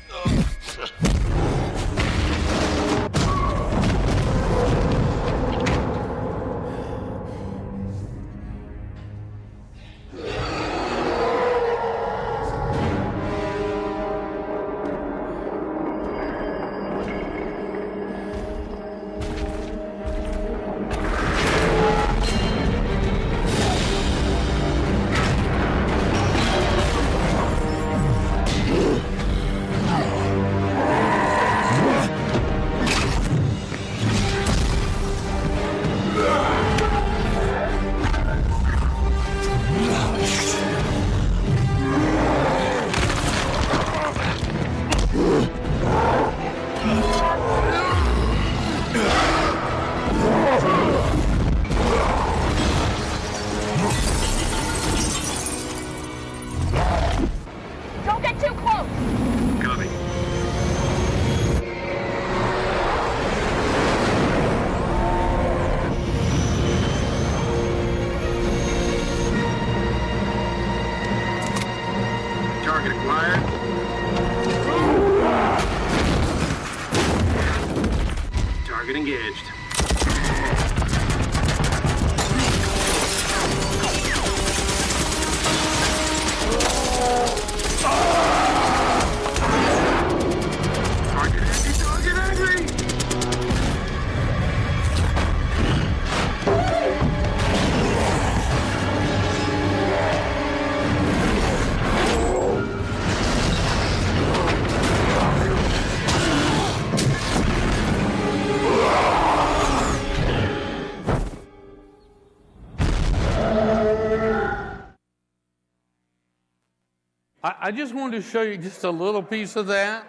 [117.70, 120.04] I, just wanted to show you just a little piece of that.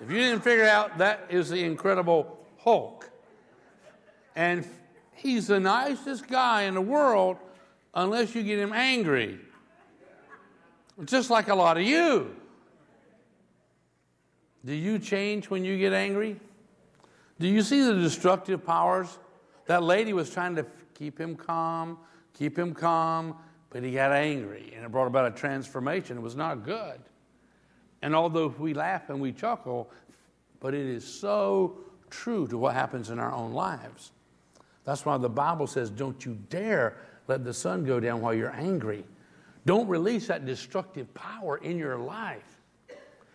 [0.00, 3.10] If you didn't figure out, that is the Incredible Hulk.
[4.36, 4.64] And
[5.10, 7.38] he's the nicest guy in the world
[7.94, 9.40] unless you get him angry.
[11.04, 12.36] Just like a lot of you.
[14.64, 16.38] Do you change when you get angry?
[17.40, 19.18] Do you see the destructive powers?
[19.66, 21.98] That lady was trying to keep him calm,
[22.34, 23.34] keep him calm,
[23.70, 26.16] but he got angry and it brought about a transformation.
[26.16, 26.98] It was not good.
[28.02, 29.90] And although we laugh and we chuckle,
[30.60, 31.78] but it is so
[32.10, 34.12] true to what happens in our own lives.
[34.84, 36.96] That's why the Bible says, Don't you dare
[37.26, 39.04] let the sun go down while you're angry.
[39.66, 42.56] Don't release that destructive power in your life.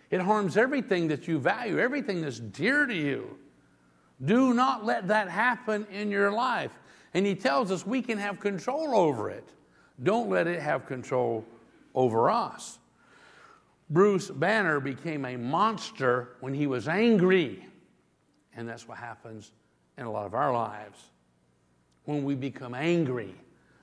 [0.10, 3.38] It harms everything that you value, everything that's dear to you.
[4.24, 6.72] Do not let that happen in your life.
[7.14, 9.48] And he tells us we can have control over it.
[10.02, 11.46] Don't let it have control
[11.94, 12.80] over us.
[13.90, 17.66] Bruce Banner became a monster when he was angry.
[18.56, 19.52] And that's what happens
[19.98, 21.12] in a lot of our lives.
[22.06, 23.36] When we become angry.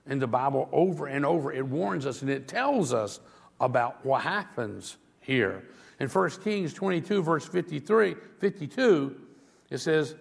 [0.07, 3.21] In the Bible, over and over, it warns us and it tells us
[3.61, 5.65] about what happens here.
[6.01, 9.17] In 1 Kings 22, verse 53, 52,
[9.69, 10.17] it says,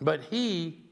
[0.00, 0.83] But he,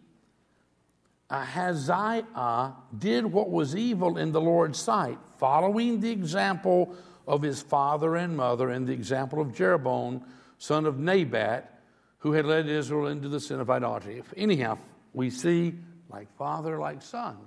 [1.32, 6.94] Uh, Ahaziah, did what was evil in the Lord's sight, following the example
[7.26, 10.22] of his father and mother and the example of Jeroboam,
[10.58, 11.80] son of Nebat,
[12.18, 14.22] who had led Israel into the sin of idolatry.
[14.36, 14.76] Anyhow,
[15.14, 15.74] we see
[16.10, 17.38] like father, like son.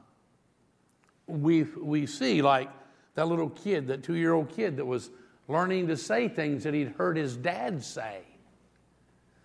[1.28, 2.70] We, we see like
[3.14, 5.12] that little kid, that two year old kid that was
[5.48, 8.22] learning to say things that he'd heard his dad say.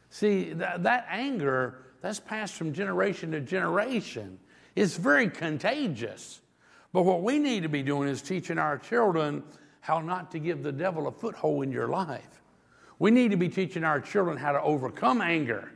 [0.08, 4.38] See, that, that anger, that's passed from generation to generation.
[4.74, 6.40] It's very contagious.
[6.92, 9.42] But what we need to be doing is teaching our children
[9.80, 12.42] how not to give the devil a foothold in your life.
[12.98, 15.72] We need to be teaching our children how to overcome anger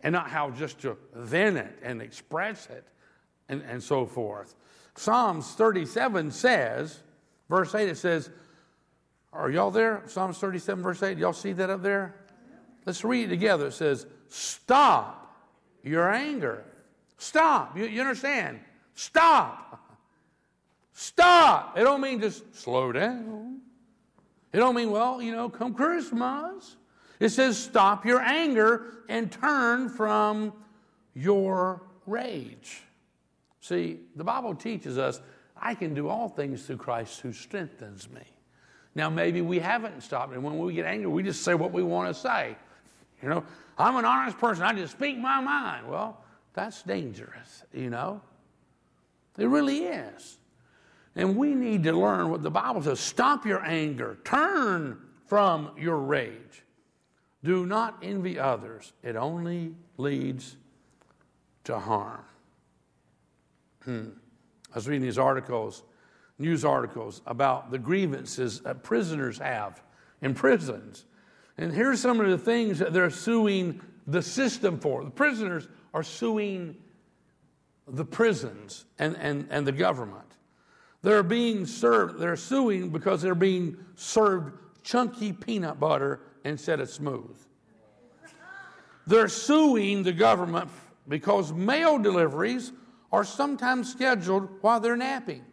[0.00, 2.84] and not how just to vent it and express it
[3.48, 4.54] and, and so forth.
[4.96, 7.00] Psalms 37 says,
[7.48, 8.30] verse 8, it says,
[9.32, 10.02] Are y'all there?
[10.06, 11.18] Psalms 37, verse 8.
[11.18, 12.14] Y'all see that up there?
[12.86, 13.68] Let's read it together.
[13.68, 15.29] It says, Stop
[15.82, 16.64] your anger.
[17.18, 17.76] Stop.
[17.76, 18.60] You, you understand?
[18.94, 19.98] Stop.
[20.92, 21.78] Stop.
[21.78, 23.60] It don't mean just slow down.
[24.52, 26.76] It don't mean, well, you know, come Christmas.
[27.20, 30.52] It says stop your anger and turn from
[31.14, 32.82] your rage.
[33.60, 35.20] See, the Bible teaches us
[35.62, 38.22] I can do all things through Christ who strengthens me.
[38.94, 41.82] Now, maybe we haven't stopped, and when we get angry, we just say what we
[41.82, 42.56] want to say.
[43.22, 43.44] You know,
[43.80, 45.88] I'm an honest person, I just speak my mind.
[45.88, 46.22] Well,
[46.52, 48.20] that's dangerous, you know.
[49.38, 50.38] It really is.
[51.16, 55.96] And we need to learn what the Bible says stop your anger, turn from your
[55.96, 56.64] rage.
[57.42, 60.56] Do not envy others, it only leads
[61.64, 62.24] to harm.
[63.84, 64.08] Hmm.
[64.72, 65.82] I was reading these articles,
[66.38, 69.82] news articles, about the grievances that prisoners have
[70.20, 71.06] in prisons.
[71.60, 75.04] And here's some of the things that they're suing the system for.
[75.04, 76.74] The prisoners are suing
[77.86, 80.24] the prisons and, and, and the government.
[81.02, 87.36] They're being served, they're suing because they're being served chunky peanut butter instead of smooth.
[89.06, 90.70] They're suing the government
[91.08, 92.72] because mail deliveries
[93.12, 95.44] are sometimes scheduled while they're napping.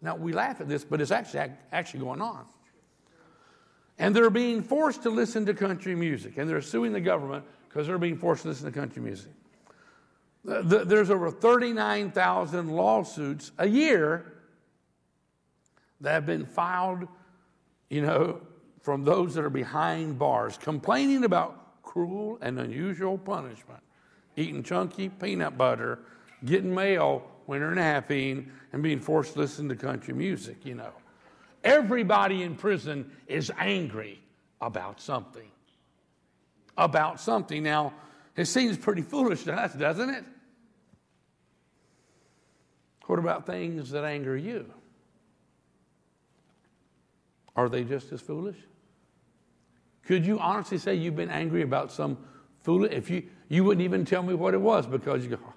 [0.00, 2.46] Now, we laugh at this, but it's actually, actually going on.
[3.98, 7.86] And they're being forced to listen to country music, and they're suing the government because
[7.86, 9.30] they're being forced to listen to country music.
[10.44, 14.34] There's over 39,000 lawsuits a year
[16.00, 17.08] that have been filed,
[17.88, 18.40] you know,
[18.82, 23.80] from those that are behind bars, complaining about cruel and unusual punishment,
[24.36, 26.00] eating chunky peanut butter,
[26.44, 30.92] getting mail when they're napping, and being forced to listen to country music, you know.
[31.64, 34.20] Everybody in prison is angry
[34.60, 35.50] about something.
[36.76, 37.62] About something.
[37.62, 37.94] Now,
[38.36, 40.24] it seems pretty foolish to us, doesn't it?
[43.06, 44.70] What about things that anger you?
[47.56, 48.56] Are they just as foolish?
[50.06, 52.18] Could you honestly say you've been angry about some
[52.62, 52.92] foolish?
[52.92, 55.52] If you you wouldn't even tell me what it was because you go, oh,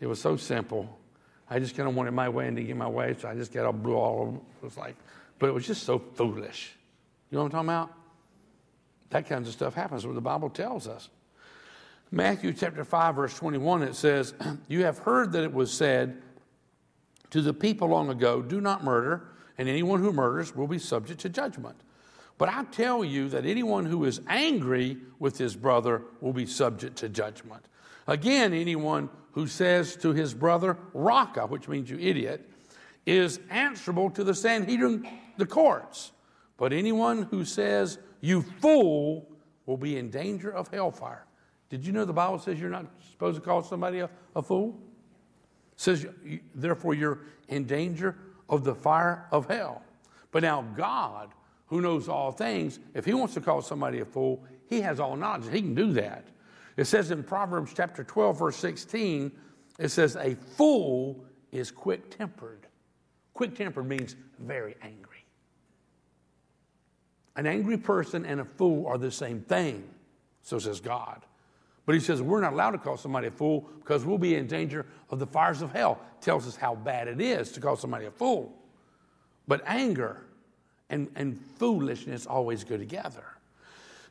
[0.00, 0.98] it was so simple.
[1.48, 3.52] I just kind of wanted my way and didn't get my way, so I just
[3.52, 4.36] got all blue all over.
[4.36, 4.96] It was like,
[5.38, 6.72] but it was just so foolish.
[7.30, 7.92] You know what I'm talking about?
[9.10, 11.08] That kind of stuff happens what the Bible tells us.
[12.10, 14.34] Matthew chapter 5, verse 21, it says,
[14.68, 16.22] You have heard that it was said
[17.30, 19.28] to the people long ago, Do not murder
[19.58, 21.76] and anyone who murders will be subject to judgment.
[22.38, 26.96] But I tell you that anyone who is angry with his brother will be subject
[26.96, 27.64] to judgment.
[28.06, 32.48] Again, anyone who says to his brother, Raca, which means you idiot,
[33.06, 35.06] is answerable to the Sanhedrin,
[35.36, 36.12] the courts.
[36.56, 39.28] But anyone who says, You fool,
[39.66, 41.26] will be in danger of hellfire.
[41.68, 44.78] Did you know the Bible says you're not supposed to call somebody a, a fool?
[45.74, 46.06] It says,
[46.54, 47.18] therefore, you're
[47.48, 48.16] in danger
[48.48, 49.82] of the fire of hell.
[50.30, 51.30] But now, God,
[51.66, 55.16] who knows all things, if He wants to call somebody a fool, He has all
[55.16, 55.52] knowledge.
[55.52, 56.28] He can do that.
[56.76, 59.32] It says in Proverbs chapter 12, verse 16,
[59.78, 62.66] it says, A fool is quick tempered.
[63.34, 65.15] Quick tempered means very angry.
[67.36, 69.84] An angry person and a fool are the same thing,
[70.42, 71.22] so says God.
[71.84, 74.46] But he says we're not allowed to call somebody a fool because we'll be in
[74.46, 76.00] danger of the fires of hell.
[76.20, 78.52] Tells us how bad it is to call somebody a fool.
[79.46, 80.22] But anger
[80.90, 83.24] and, and foolishness always go together.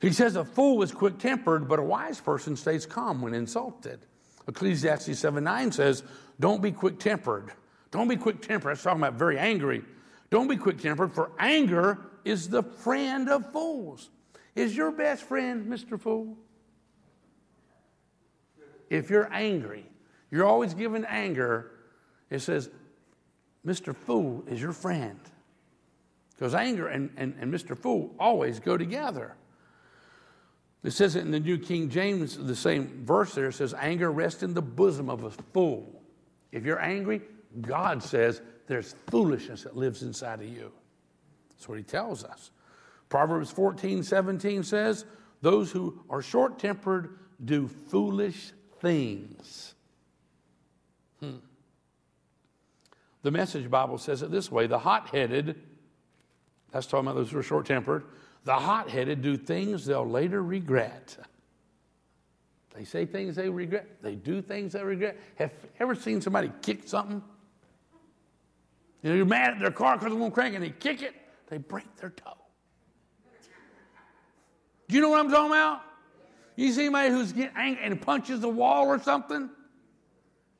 [0.01, 3.99] He says a fool is quick tempered, but a wise person stays calm when insulted.
[4.47, 6.03] Ecclesiastes 7 9 says,
[6.39, 7.51] Don't be quick tempered.
[7.91, 8.71] Don't be quick tempered.
[8.71, 9.83] That's talking about very angry.
[10.29, 14.09] Don't be quick tempered, for anger is the friend of fools.
[14.55, 15.99] Is your best friend Mr.
[15.99, 16.37] Fool?
[18.89, 19.85] If you're angry,
[20.31, 21.71] you're always given anger,
[22.29, 22.69] it says,
[23.65, 23.95] Mr.
[23.95, 25.19] Fool is your friend.
[26.35, 27.77] Because anger and, and, and Mr.
[27.77, 29.35] Fool always go together.
[30.83, 34.43] It says it in the New King James, the same verse there says, Anger rests
[34.43, 36.03] in the bosom of a fool.
[36.51, 37.21] If you're angry,
[37.61, 40.71] God says there's foolishness that lives inside of you.
[41.49, 42.51] That's what he tells us.
[43.09, 45.05] Proverbs 14, 17 says,
[45.41, 49.73] Those who are short tempered do foolish things.
[51.19, 51.37] Hmm.
[53.21, 55.61] The Message Bible says it this way the hot headed,
[56.71, 58.03] that's talking about those who are short tempered,
[58.43, 61.17] the hot headed do things they'll later regret.
[62.75, 65.17] They say things they regret, they do things they regret.
[65.35, 67.23] Have you ever seen somebody kick something?
[69.05, 71.13] You know, you're mad at their car because it won't crank and they kick it,
[71.47, 72.37] they break their toe.
[74.87, 75.83] Do you know what I'm talking about?
[76.55, 79.51] You see anybody who's getting angry and punches the wall or something?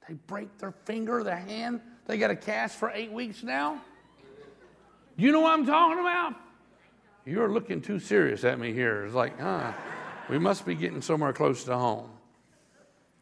[0.07, 1.81] They break their finger, their hand.
[2.05, 3.81] They got a cast for eight weeks now.
[5.17, 6.35] Do You know what I'm talking about?
[7.25, 9.05] You're looking too serious at me here.
[9.05, 9.73] It's like, huh,
[10.29, 12.11] we must be getting somewhere close to home.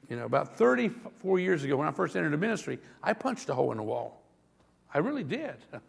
[0.09, 3.53] You know, about 34 years ago, when I first entered the ministry, I punched a
[3.53, 4.19] hole in the wall.
[4.93, 5.55] I really did.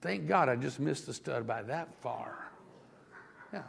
[0.00, 2.50] Thank God I just missed the stud by that far.
[3.52, 3.62] Yeah.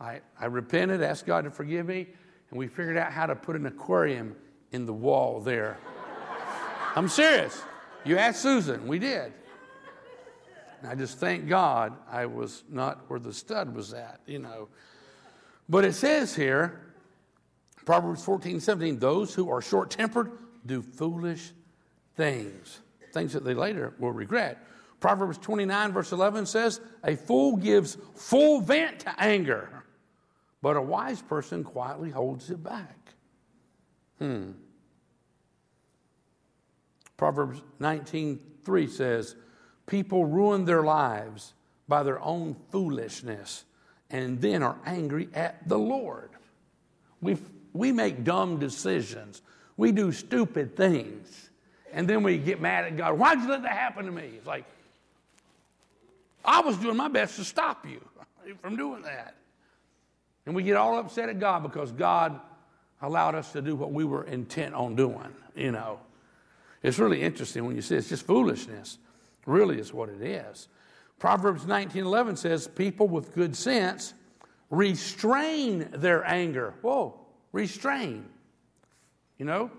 [0.00, 2.06] I, I repented, asked God to forgive me,
[2.50, 4.36] and we figured out how to put an aquarium
[4.72, 5.78] in the wall there.
[6.94, 7.62] I'm serious.
[8.04, 9.32] You asked Susan, we did.
[10.80, 14.68] And I just thank God I was not where the stud was at, you know.
[15.68, 16.80] But it says here,
[17.84, 20.32] Proverbs 14, 17, those who are short tempered
[20.66, 21.52] do foolish
[22.16, 22.80] things,
[23.16, 24.64] things that they later will regret.
[25.00, 29.84] Proverbs 29, verse 11 says, A fool gives full vent to anger,
[30.60, 32.96] but a wise person quietly holds it back.
[34.18, 34.52] Hmm.
[37.16, 39.36] Proverbs 19, 3 says,
[39.86, 41.54] People ruin their lives
[41.88, 43.64] by their own foolishness
[44.10, 46.30] and then are angry at the Lord.
[47.20, 47.38] We,
[47.72, 49.42] we make dumb decisions,
[49.76, 51.50] we do stupid things,
[51.96, 53.18] and then we get mad at God.
[53.18, 54.30] Why'd you let that happen to me?
[54.36, 54.66] It's like,
[56.44, 58.00] I was doing my best to stop you
[58.60, 59.34] from doing that.
[60.44, 62.38] And we get all upset at God because God
[63.00, 65.98] allowed us to do what we were intent on doing, you know.
[66.82, 68.98] It's really interesting when you see it's just foolishness
[69.46, 70.68] really is what it is.
[71.18, 74.12] Proverbs 19:11 says, "People with good sense
[74.68, 77.18] restrain their anger." Whoa,
[77.52, 78.28] restrain.
[79.38, 79.70] You know,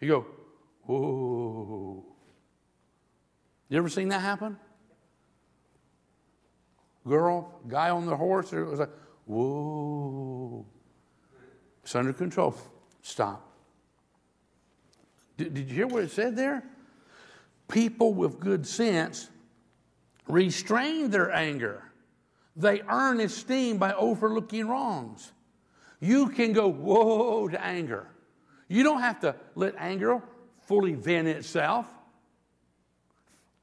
[0.00, 0.26] you go,
[0.86, 2.04] whoa.
[3.68, 4.58] You ever seen that happen?
[7.06, 8.90] Girl, guy on the horse, it was like,
[9.26, 10.66] whoa.
[11.82, 12.54] It's under control.
[13.02, 13.50] Stop.
[15.36, 16.62] Did, did you hear what it said there?
[17.68, 19.28] people with good sense
[20.28, 21.82] restrain their anger.
[22.56, 25.32] They earn esteem by overlooking wrongs.
[26.00, 28.06] You can go, whoa, to anger.
[28.68, 30.22] You don't have to let anger
[30.66, 31.86] fully vent itself.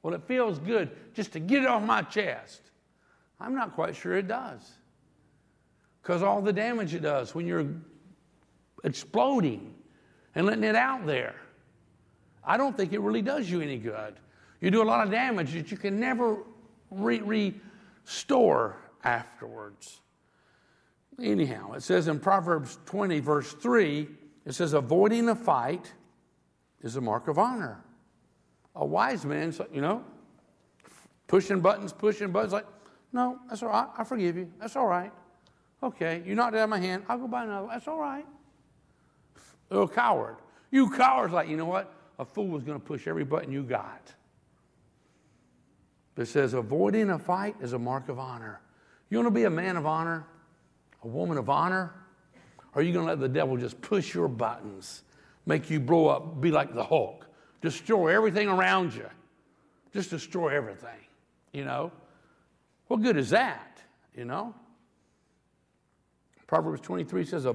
[0.02, 2.60] Well, it feels good just to get it off my chest.
[3.40, 4.60] I'm not quite sure it does.
[6.02, 7.66] Because all the damage it does when you're
[8.84, 9.74] exploding
[10.34, 11.36] and letting it out there.
[12.44, 14.14] I don't think it really does you any good.
[14.60, 16.38] You do a lot of damage that you can never
[16.90, 17.54] re-
[18.04, 20.00] restore afterwards.
[21.20, 24.08] Anyhow, it says in Proverbs 20, verse 3,
[24.44, 25.92] it says, avoiding a fight
[26.82, 27.82] is a mark of honor.
[28.74, 30.04] A wise man, you know,
[31.26, 32.66] pushing buttons, pushing buttons, like,
[33.12, 33.88] no, that's all right.
[33.96, 34.50] I forgive you.
[34.58, 35.12] That's all right.
[35.82, 37.04] Okay, you knocked out my hand.
[37.08, 37.68] I'll go buy another.
[37.70, 38.24] That's all right.
[39.70, 40.36] A coward.
[40.70, 41.92] You cowards, like, you know what?
[42.22, 44.12] a fool is going to push every button you got.
[46.14, 48.60] But it says, avoiding a fight is a mark of honor.
[49.10, 50.26] You want to be a man of honor,
[51.02, 51.92] a woman of honor?
[52.74, 55.02] Or are you going to let the devil just push your buttons,
[55.46, 57.26] make you blow up, be like the Hulk,
[57.60, 59.08] destroy everything around you?
[59.92, 61.00] Just destroy everything,
[61.52, 61.92] you know?
[62.88, 63.82] What good is that,
[64.16, 64.54] you know?
[66.46, 67.46] Proverbs 23 says,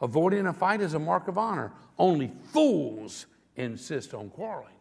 [0.00, 1.72] Avoiding a fight is a mark of honor.
[1.96, 3.26] Only fools
[3.56, 4.74] insist on quarreling.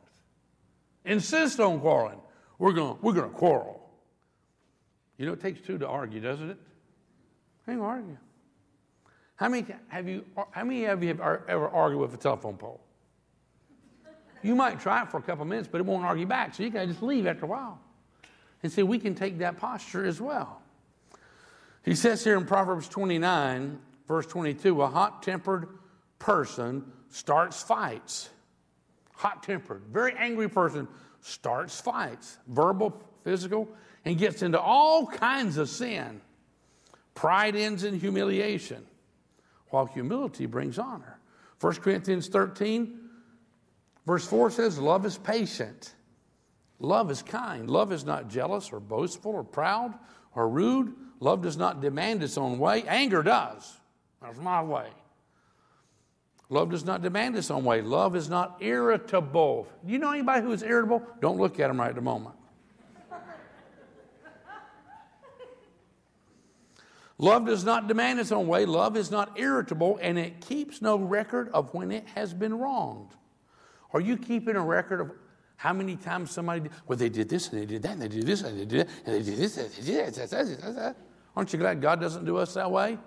[1.06, 2.20] Insist on quarreling.
[2.58, 3.90] We're going we're to quarrel.
[5.18, 6.58] You know, it takes two to argue, doesn't it?
[7.68, 8.18] Ain't argue.
[9.42, 10.24] How many have you?
[10.52, 12.80] How many of you have ever argued with a telephone pole?
[14.44, 16.54] You might try it for a couple minutes, but it won't argue back.
[16.54, 17.80] So you can just leave after a while.
[18.62, 20.62] And see, we can take that posture as well.
[21.84, 25.70] He says here in Proverbs 29, verse 22, a hot tempered
[26.20, 28.30] person starts fights.
[29.16, 30.88] Hot tempered, very angry person
[31.22, 33.68] starts fights, verbal, physical,
[34.06, 36.22] and gets into all kinds of sin.
[37.16, 38.86] Pride ends in humiliation,
[39.72, 41.20] while humility brings honor.
[41.60, 43.00] 1 Corinthians 13,
[44.06, 45.96] verse 4 says, Love is patient.
[46.80, 47.70] Love is kind.
[47.70, 49.94] Love is not jealous or boastful or proud
[50.36, 50.94] or rude.
[51.20, 52.84] Love does not demand its own way.
[52.88, 53.78] Anger does.
[54.22, 54.88] That's my way.
[56.50, 57.82] Love does not demand its own way.
[57.82, 59.68] Love is not irritable.
[59.86, 61.02] Do you know anybody who is irritable?
[61.22, 62.36] Don't look at them right at the moment.
[67.22, 68.66] Love does not demand its own way.
[68.66, 73.12] Love is not irritable, and it keeps no record of when it has been wronged.
[73.94, 75.12] Are you keeping a record of
[75.56, 78.26] how many times somebody well, they did this and they did that and they did
[78.26, 80.16] this and they did that and they did this and they did
[80.76, 80.98] that.
[81.36, 82.98] Aren't you glad God doesn't do us that way?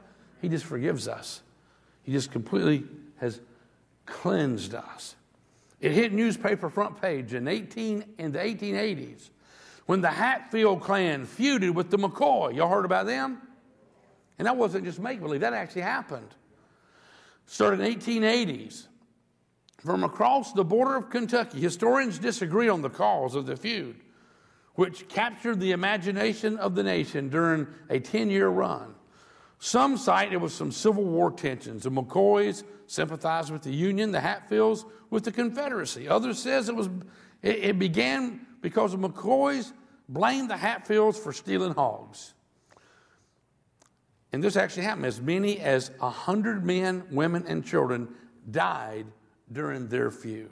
[0.40, 1.42] He just forgives us.
[2.04, 2.84] He just completely
[3.16, 3.40] has
[4.06, 5.16] cleansed us.
[5.80, 9.30] It hit newspaper front page in 18 in the 1880s
[9.86, 12.54] when the Hatfield clan feuded with the McCoy.
[12.54, 13.42] Y'all heard about them?
[14.38, 16.34] And that wasn't just make believe, that actually happened.
[17.46, 18.86] Started in 1880s.
[19.78, 23.96] From across the border of Kentucky, historians disagree on the cause of the feud,
[24.76, 28.94] which captured the imagination of the nation during a 10 year run.
[29.58, 31.82] Some cite it was some Civil War tensions.
[31.82, 36.08] The McCoys sympathized with the Union, the Hatfields with the Confederacy.
[36.08, 36.88] Others says it was
[37.42, 39.72] it, it began because the McCoys
[40.08, 42.34] blamed the Hatfields for stealing hogs.
[44.34, 45.06] And this actually happened.
[45.06, 48.08] As many as 100 men, women, and children
[48.50, 49.06] died
[49.52, 50.50] during their feud.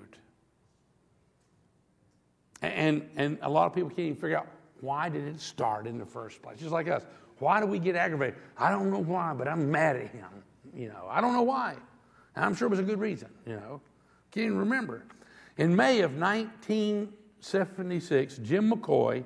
[2.63, 4.47] And, and a lot of people can't even figure out
[4.81, 6.61] why did it start in the first place.
[6.61, 7.03] Just like us.
[7.41, 8.37] Why do we get aggravated?
[8.57, 10.29] I don't know why, but I'm mad at him.
[10.73, 11.75] You know, I don't know why.
[12.37, 13.81] And I'm sure it was a good reason, you know.
[14.31, 15.03] Can't even remember.
[15.59, 19.25] In May of 1976, Jim McCoy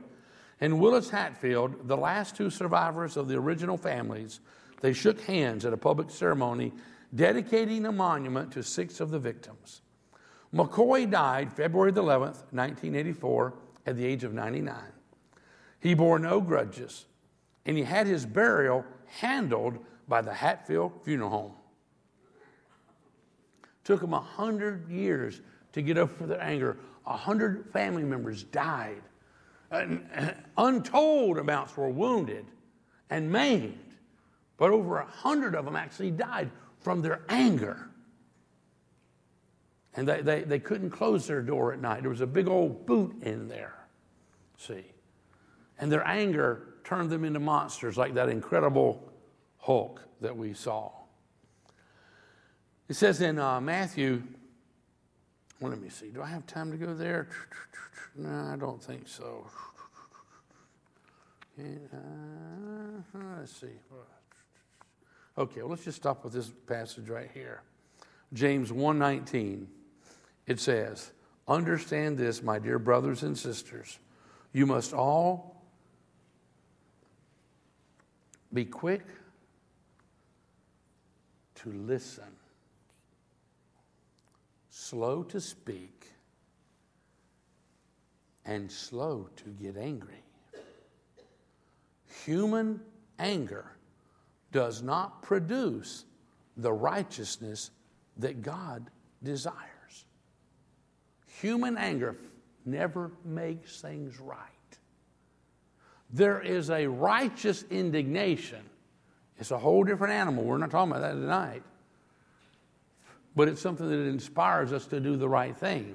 [0.61, 4.41] and Willis Hatfield, the last two survivors of the original families,
[4.81, 6.73] they shook hands at a public ceremony
[7.15, 9.83] dedicating a monument to six of the victims.
[10.55, 13.55] McCoy died February 11th, 1984,
[13.87, 14.75] at the age of 99.
[15.81, 17.07] He bore no grudges,
[17.65, 19.79] and he had his burial handled
[20.09, 21.53] by the Hatfield Funeral Home.
[23.85, 25.41] Took him a hundred years
[25.73, 26.79] to get over their anger.
[27.07, 29.03] A hundred family members died.
[30.57, 32.47] untold amounts were wounded
[33.11, 33.95] and maimed,
[34.57, 36.51] but over a hundred of them actually died
[36.81, 37.89] from their anger.
[39.95, 42.03] And they, they, they couldn't close their door at night.
[42.03, 43.75] There was a big old boot in there,
[44.59, 44.85] see.
[45.79, 49.13] And their anger turned them into monsters like that incredible
[49.59, 50.93] Hulk that we saw.
[52.89, 54.23] It says in uh, Matthew,
[55.61, 56.09] well, let me see.
[56.09, 57.29] Do I have time to go there?
[58.17, 59.47] No, I don't think so.
[61.59, 63.67] Let's see.
[65.39, 67.63] Okay, well, let's just stop with this passage right here.
[68.33, 69.69] James 1:19.
[70.47, 71.13] It says,
[71.47, 73.99] "Understand this, my dear brothers and sisters.
[74.53, 75.63] You must all
[78.53, 79.03] be quick
[81.57, 82.37] to listen,
[84.71, 86.13] slow to speak,
[88.47, 90.23] and slow to get angry.
[92.25, 92.81] Human
[93.19, 93.67] anger
[94.53, 96.05] does not produce
[96.57, 97.71] the righteousness
[98.19, 98.89] that God
[99.23, 99.57] desires.
[101.41, 102.17] Human anger
[102.65, 104.39] never makes things right.
[106.13, 108.63] There is a righteous indignation.
[109.39, 110.45] It's a whole different animal.
[110.45, 111.63] We're not talking about that tonight.
[113.35, 115.95] But it's something that inspires us to do the right thing.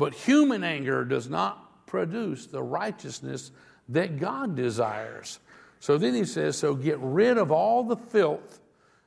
[0.00, 3.50] But human anger does not produce the righteousness
[3.90, 5.40] that God desires.
[5.78, 8.62] So then he says, So get rid of all the filth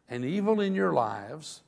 [0.08, 1.62] and evil in your lives.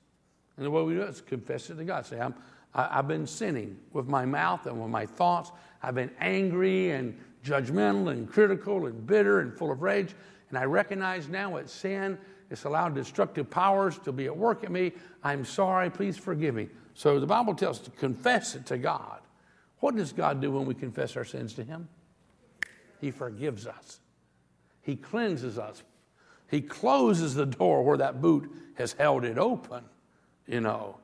[0.58, 2.06] And the way we do it is confess it to God.
[2.06, 2.36] Say, I'm,
[2.76, 5.52] I, have been sinning with my mouth and with my thoughts.
[5.82, 10.14] I've been angry and judgmental and critical and bitter and full of rage.
[10.50, 12.20] And I recognize now it's sin.
[12.52, 14.92] It's allowed destructive powers to be at work at me.
[15.24, 15.90] I'm sorry.
[15.90, 16.70] Please forgive me.
[16.96, 19.20] So the Bible tells us to confess it to God.
[19.80, 21.90] What does God do when we confess our sins to Him?
[23.00, 24.00] He forgives us,
[24.82, 25.84] He cleanses us,
[26.50, 29.84] He closes the door where that boot has held it open,
[30.48, 30.98] you know.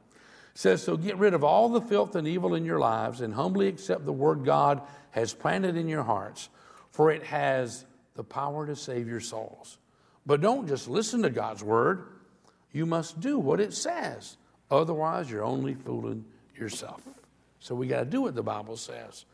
[0.54, 3.68] Says, So get rid of all the filth and evil in your lives and humbly
[3.68, 4.82] accept the word God
[5.12, 6.50] has planted in your hearts,
[6.90, 7.86] for it has
[8.16, 9.78] the power to save your souls.
[10.26, 12.08] But don't just listen to God's word,
[12.72, 14.38] you must do what it says.
[14.72, 16.26] Otherwise, you're only fooling
[16.58, 17.02] yourself.
[17.60, 19.26] So we got to do what the Bible says.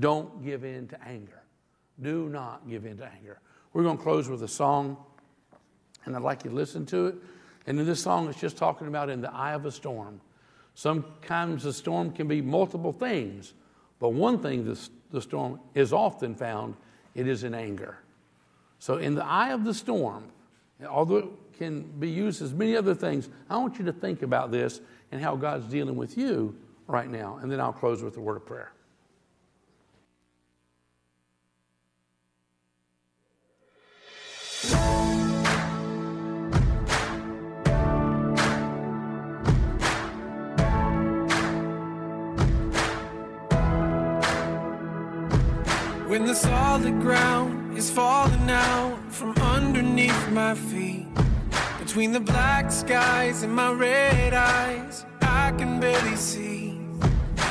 [0.00, 1.42] Don't give in to anger.
[2.02, 3.38] Do not give in to anger.
[3.72, 4.96] We're going to close with a song,
[6.04, 7.14] and I'd like you to listen to it.
[7.66, 10.20] And in this song, it's just talking about in the eye of a storm.
[10.74, 13.54] Sometimes a storm can be multiple things,
[13.98, 14.64] but one thing
[15.10, 16.74] the storm is often found,
[17.14, 17.98] it is in anger.
[18.78, 20.24] So in the eye of the storm,
[20.84, 24.50] although it can be used as many other things, I want you to think about
[24.50, 26.54] this and how God's dealing with you
[26.86, 27.38] right now.
[27.40, 28.72] And then I'll close with a word of prayer.
[46.08, 51.06] When the solid ground is falling out from underneath my feet,
[51.78, 56.80] between the black skies and my red eyes, I can barely see.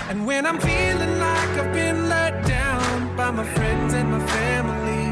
[0.10, 5.06] And when I'm feeling like I've been let down by my friends and my family,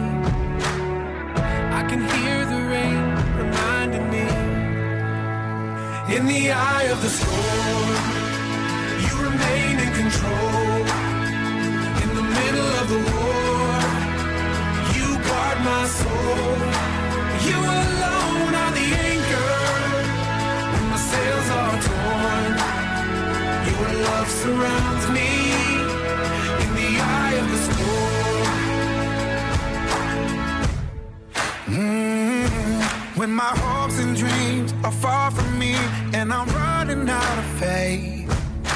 [1.79, 3.03] I can hear the rain
[3.37, 4.27] reminding me.
[6.15, 7.93] In the eye of the storm,
[9.05, 10.73] you remain in control
[12.03, 13.42] In the middle of the war.
[15.63, 16.57] My soul.
[17.47, 19.53] You alone are the anchor
[20.71, 22.51] when my sails are torn.
[23.69, 25.31] Your love surrounds me
[26.63, 28.53] in the eye of the storm.
[31.67, 33.19] Mm-hmm.
[33.19, 35.75] When my hopes and dreams are far from me
[36.13, 38.29] and I'm running out of faith.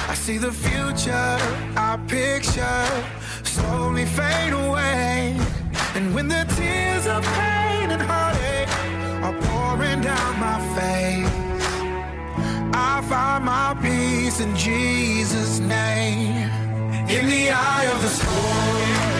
[0.10, 1.38] I see the future
[1.76, 2.86] I picture
[3.44, 5.38] slowly fade away.
[5.98, 8.70] And when the tears of pain and heartache
[9.26, 11.34] are pouring down my face,
[12.72, 16.52] I find my peace in Jesus' name.
[17.10, 19.16] In the eye of the storm,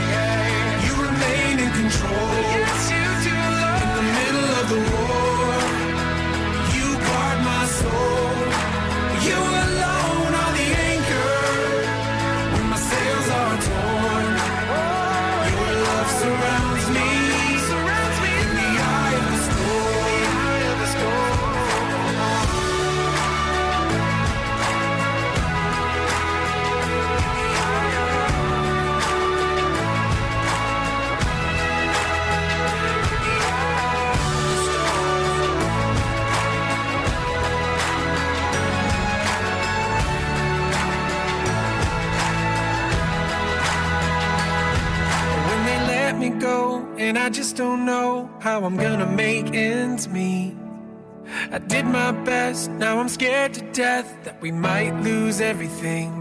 [51.58, 56.12] I did my best, now I'm scared to death that we might lose everything.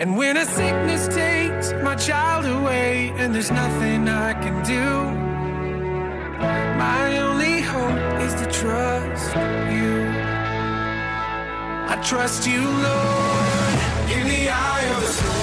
[0.00, 4.86] And when a sickness takes my child away, and there's nothing I can do,
[6.76, 9.36] my only hope is to trust
[9.76, 9.94] you.
[11.92, 13.76] I trust you, Lord,
[14.10, 15.37] in the eye of the storm.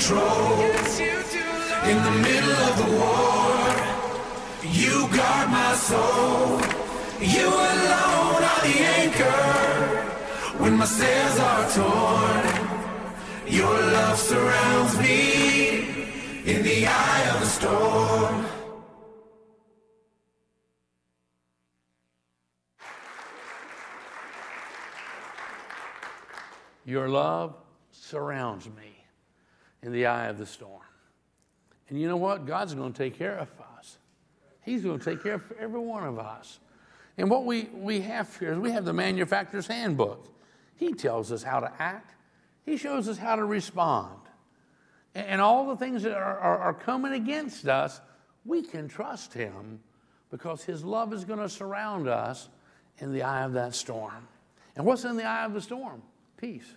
[0.00, 0.60] Control.
[1.90, 3.56] In the middle of the war,
[4.62, 6.58] you guard my soul.
[7.20, 9.42] You alone are the anchor
[10.62, 12.44] when my sails are torn.
[13.46, 15.80] Your love surrounds me
[16.46, 18.46] in the eye of the storm.
[26.86, 27.54] Your love
[27.90, 28.99] surrounds me
[29.82, 30.82] in the eye of the storm.
[31.88, 32.46] And you know what?
[32.46, 33.98] God's going to take care of us.
[34.62, 36.60] He's going to take care of every one of us.
[37.16, 40.26] And what we, we have here is we have the manufacturer's handbook.
[40.76, 42.14] He tells us how to act,
[42.64, 44.16] He shows us how to respond.
[45.14, 48.00] And all the things that are, are, are coming against us,
[48.44, 49.80] we can trust Him
[50.30, 52.48] because His love is going to surround us
[52.98, 54.28] in the eye of that storm.
[54.76, 56.02] And what's in the eye of the storm?
[56.36, 56.74] Peace.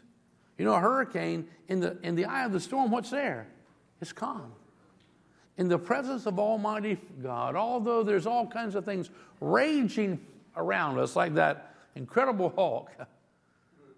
[0.57, 3.47] You know, a hurricane, in the, in the eye of the storm, what's there?
[4.01, 4.51] It's calm.
[5.57, 10.19] In the presence of Almighty God, although there's all kinds of things raging
[10.55, 12.91] around us, like that incredible Hulk,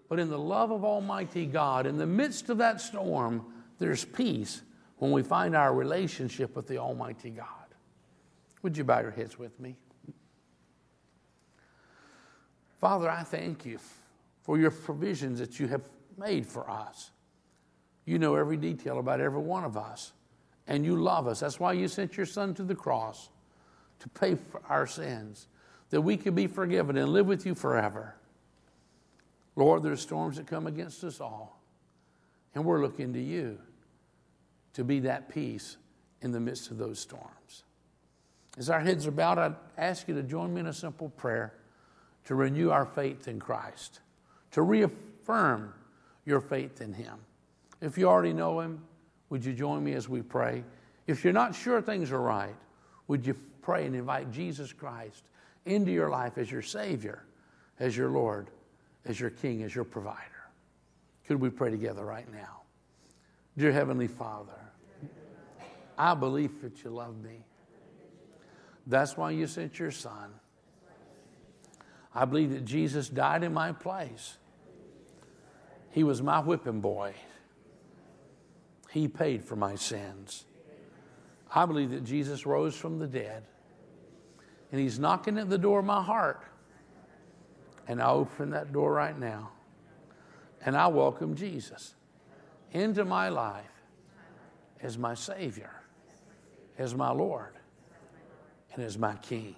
[0.08, 3.44] but in the love of Almighty God, in the midst of that storm,
[3.78, 4.62] there's peace
[4.98, 7.46] when we find our relationship with the Almighty God.
[8.62, 9.76] Would you bow your heads with me?
[12.80, 13.78] Father, I thank you
[14.42, 15.82] for your provisions that you have
[16.18, 17.10] made for us.
[18.04, 20.12] You know every detail about every one of us,
[20.66, 21.40] and you love us.
[21.40, 23.28] That's why you sent your Son to the cross
[24.00, 25.48] to pay for our sins,
[25.90, 28.14] that we could be forgiven and live with you forever.
[29.56, 31.60] Lord, there's storms that come against us all,
[32.54, 33.58] and we're looking to you
[34.74, 35.78] to be that peace
[36.20, 37.64] in the midst of those storms.
[38.58, 41.54] As our heads are bowed, I'd ask you to join me in a simple prayer
[42.24, 44.00] to renew our faith in Christ,
[44.52, 45.72] to reaffirm
[46.26, 47.14] your faith in Him.
[47.80, 48.82] If you already know Him,
[49.30, 50.62] would you join me as we pray?
[51.06, 52.54] If you're not sure things are right,
[53.08, 55.22] would you pray and invite Jesus Christ
[55.64, 57.24] into your life as your Savior,
[57.80, 58.50] as your Lord,
[59.04, 60.20] as your King, as your provider?
[61.26, 62.62] Could we pray together right now?
[63.56, 64.52] Dear Heavenly Father,
[65.96, 67.44] I believe that you love me.
[68.86, 70.30] That's why you sent your Son.
[72.14, 74.36] I believe that Jesus died in my place.
[75.96, 77.14] He was my whipping boy.
[78.90, 80.44] He paid for my sins.
[81.54, 83.44] I believe that Jesus rose from the dead.
[84.70, 86.44] And He's knocking at the door of my heart.
[87.88, 89.52] And I open that door right now.
[90.66, 91.94] And I welcome Jesus
[92.72, 93.64] into my life
[94.82, 95.72] as my Savior,
[96.76, 97.54] as my Lord,
[98.74, 99.56] and as my King,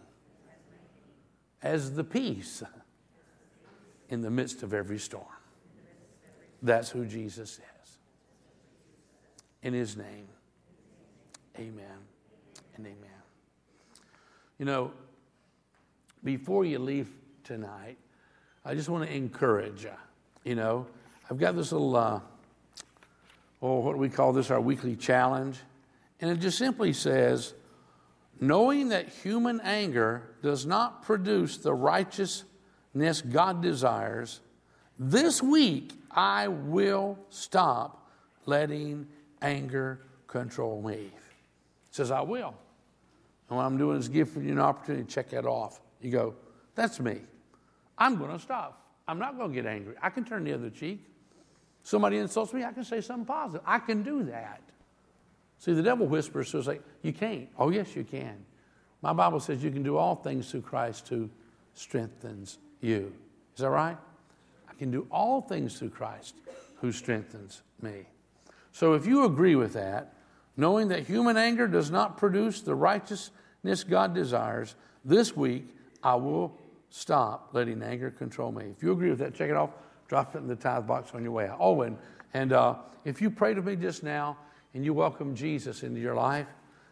[1.64, 2.62] as the peace
[4.08, 5.37] in the midst of every storm.
[6.62, 7.98] That's who Jesus is.
[9.62, 10.28] In his name,
[11.58, 11.98] amen
[12.76, 12.96] and amen.
[14.58, 14.92] You know,
[16.24, 17.10] before you leave
[17.44, 17.96] tonight,
[18.64, 19.92] I just want to encourage you.
[20.44, 20.86] You know,
[21.30, 22.20] I've got this little, uh,
[23.62, 24.50] oh, what do we call this?
[24.50, 25.58] Our weekly challenge.
[26.20, 27.54] And it just simply says,
[28.40, 34.40] knowing that human anger does not produce the righteousness God desires,
[34.98, 38.10] this week I will stop
[38.46, 39.06] letting
[39.42, 40.96] anger control me.
[40.96, 41.10] He
[41.90, 42.54] says, I will.
[43.48, 45.80] And what I'm doing is giving you an opportunity to check that off.
[46.00, 46.34] You go,
[46.74, 47.20] that's me.
[47.96, 48.82] I'm going to stop.
[49.06, 49.94] I'm not going to get angry.
[50.02, 51.04] I can turn the other cheek.
[51.82, 53.62] Somebody insults me, I can say something positive.
[53.66, 54.60] I can do that.
[55.58, 57.48] See, the devil whispers to us like, you can't.
[57.58, 58.44] Oh, yes, you can.
[59.00, 61.30] My Bible says you can do all things through Christ who
[61.74, 63.12] strengthens you.
[63.54, 63.96] Is that right?
[64.78, 66.34] Can do all things through Christ
[66.76, 68.06] who strengthens me.
[68.72, 70.14] So if you agree with that,
[70.56, 74.74] knowing that human anger does not produce the righteousness God desires,
[75.04, 76.56] this week I will
[76.90, 78.66] stop letting anger control me.
[78.76, 79.70] If you agree with that, check it off.
[80.08, 81.58] Drop it in the tithe box on your way out.
[81.60, 81.98] Oh, and,
[82.32, 84.38] and uh, if you pray to me just now
[84.74, 86.46] and you welcome Jesus into your life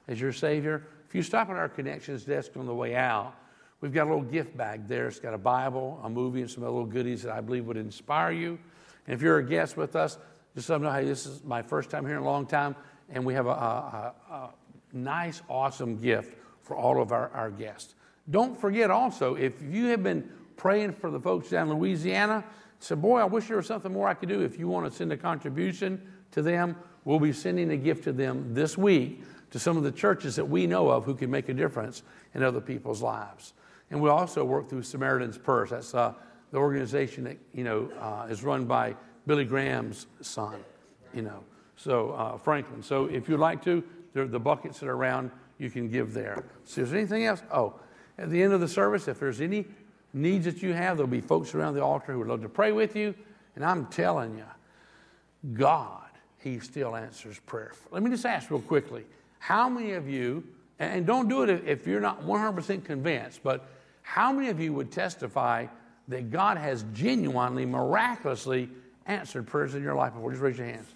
[0.09, 3.35] as your Savior, if you stop at our connections desk on the way out,
[3.81, 5.07] We've got a little gift bag there.
[5.07, 7.77] It's got a Bible, a movie, and some other little goodies that I believe would
[7.77, 8.59] inspire you.
[9.07, 10.19] And if you're a guest with us,
[10.55, 12.75] just let them know, hey, this is my first time here in a long time,
[13.11, 14.51] and we have a, a, a
[14.93, 17.95] nice, awesome gift for all of our, our guests.
[18.31, 22.43] Don't forget also, if you have been praying for the folks down in Louisiana,
[22.81, 24.41] say, boy, I wish there was something more I could do.
[24.41, 26.01] If you want to send a contribution
[26.33, 29.93] to them, we'll be sending a gift to them this week to some of the
[29.93, 32.03] churches that we know of who can make a difference
[32.35, 33.53] in other people's lives.
[33.91, 35.71] And we also work through Samaritan's Purse.
[35.71, 36.15] That's uh,
[36.51, 40.65] the organization that, you know, uh, is run by Billy Graham's son,
[41.13, 41.43] you know,
[41.77, 42.83] so uh, Franklin.
[42.83, 43.83] So if you'd like to,
[44.15, 46.45] the buckets that are around, you can give there.
[46.65, 47.43] So is there anything else?
[47.53, 47.75] Oh,
[48.19, 49.67] at the end of the service, if there's any
[50.15, 52.73] needs that you have, there'll be folks around the altar who would love to pray
[52.73, 53.15] with you.
[53.55, 56.09] And I'm telling you, God,
[56.39, 57.73] He still answers prayer.
[57.91, 59.05] Let me just ask real quickly
[59.39, 60.45] how many of you,
[60.79, 63.69] and don't do it if you're not 100% convinced, but
[64.07, 65.67] how many of you would testify
[66.07, 68.71] that God has genuinely, miraculously
[69.05, 70.31] answered prayers in your life before?
[70.31, 70.87] Just raise your hands.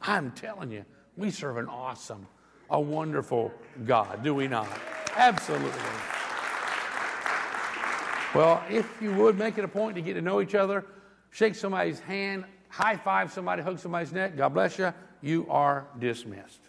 [0.00, 0.86] I'm telling you,
[1.18, 2.26] we serve an awesome,
[2.70, 3.52] a wonderful
[3.84, 4.68] God, do we not?
[5.14, 5.70] Absolutely.
[8.34, 10.86] Well, if you would, make it a point to get to know each other,
[11.30, 14.34] shake somebody's hand, high five somebody, hug somebody's neck.
[14.34, 14.94] God bless you.
[15.20, 16.60] You are dismissed.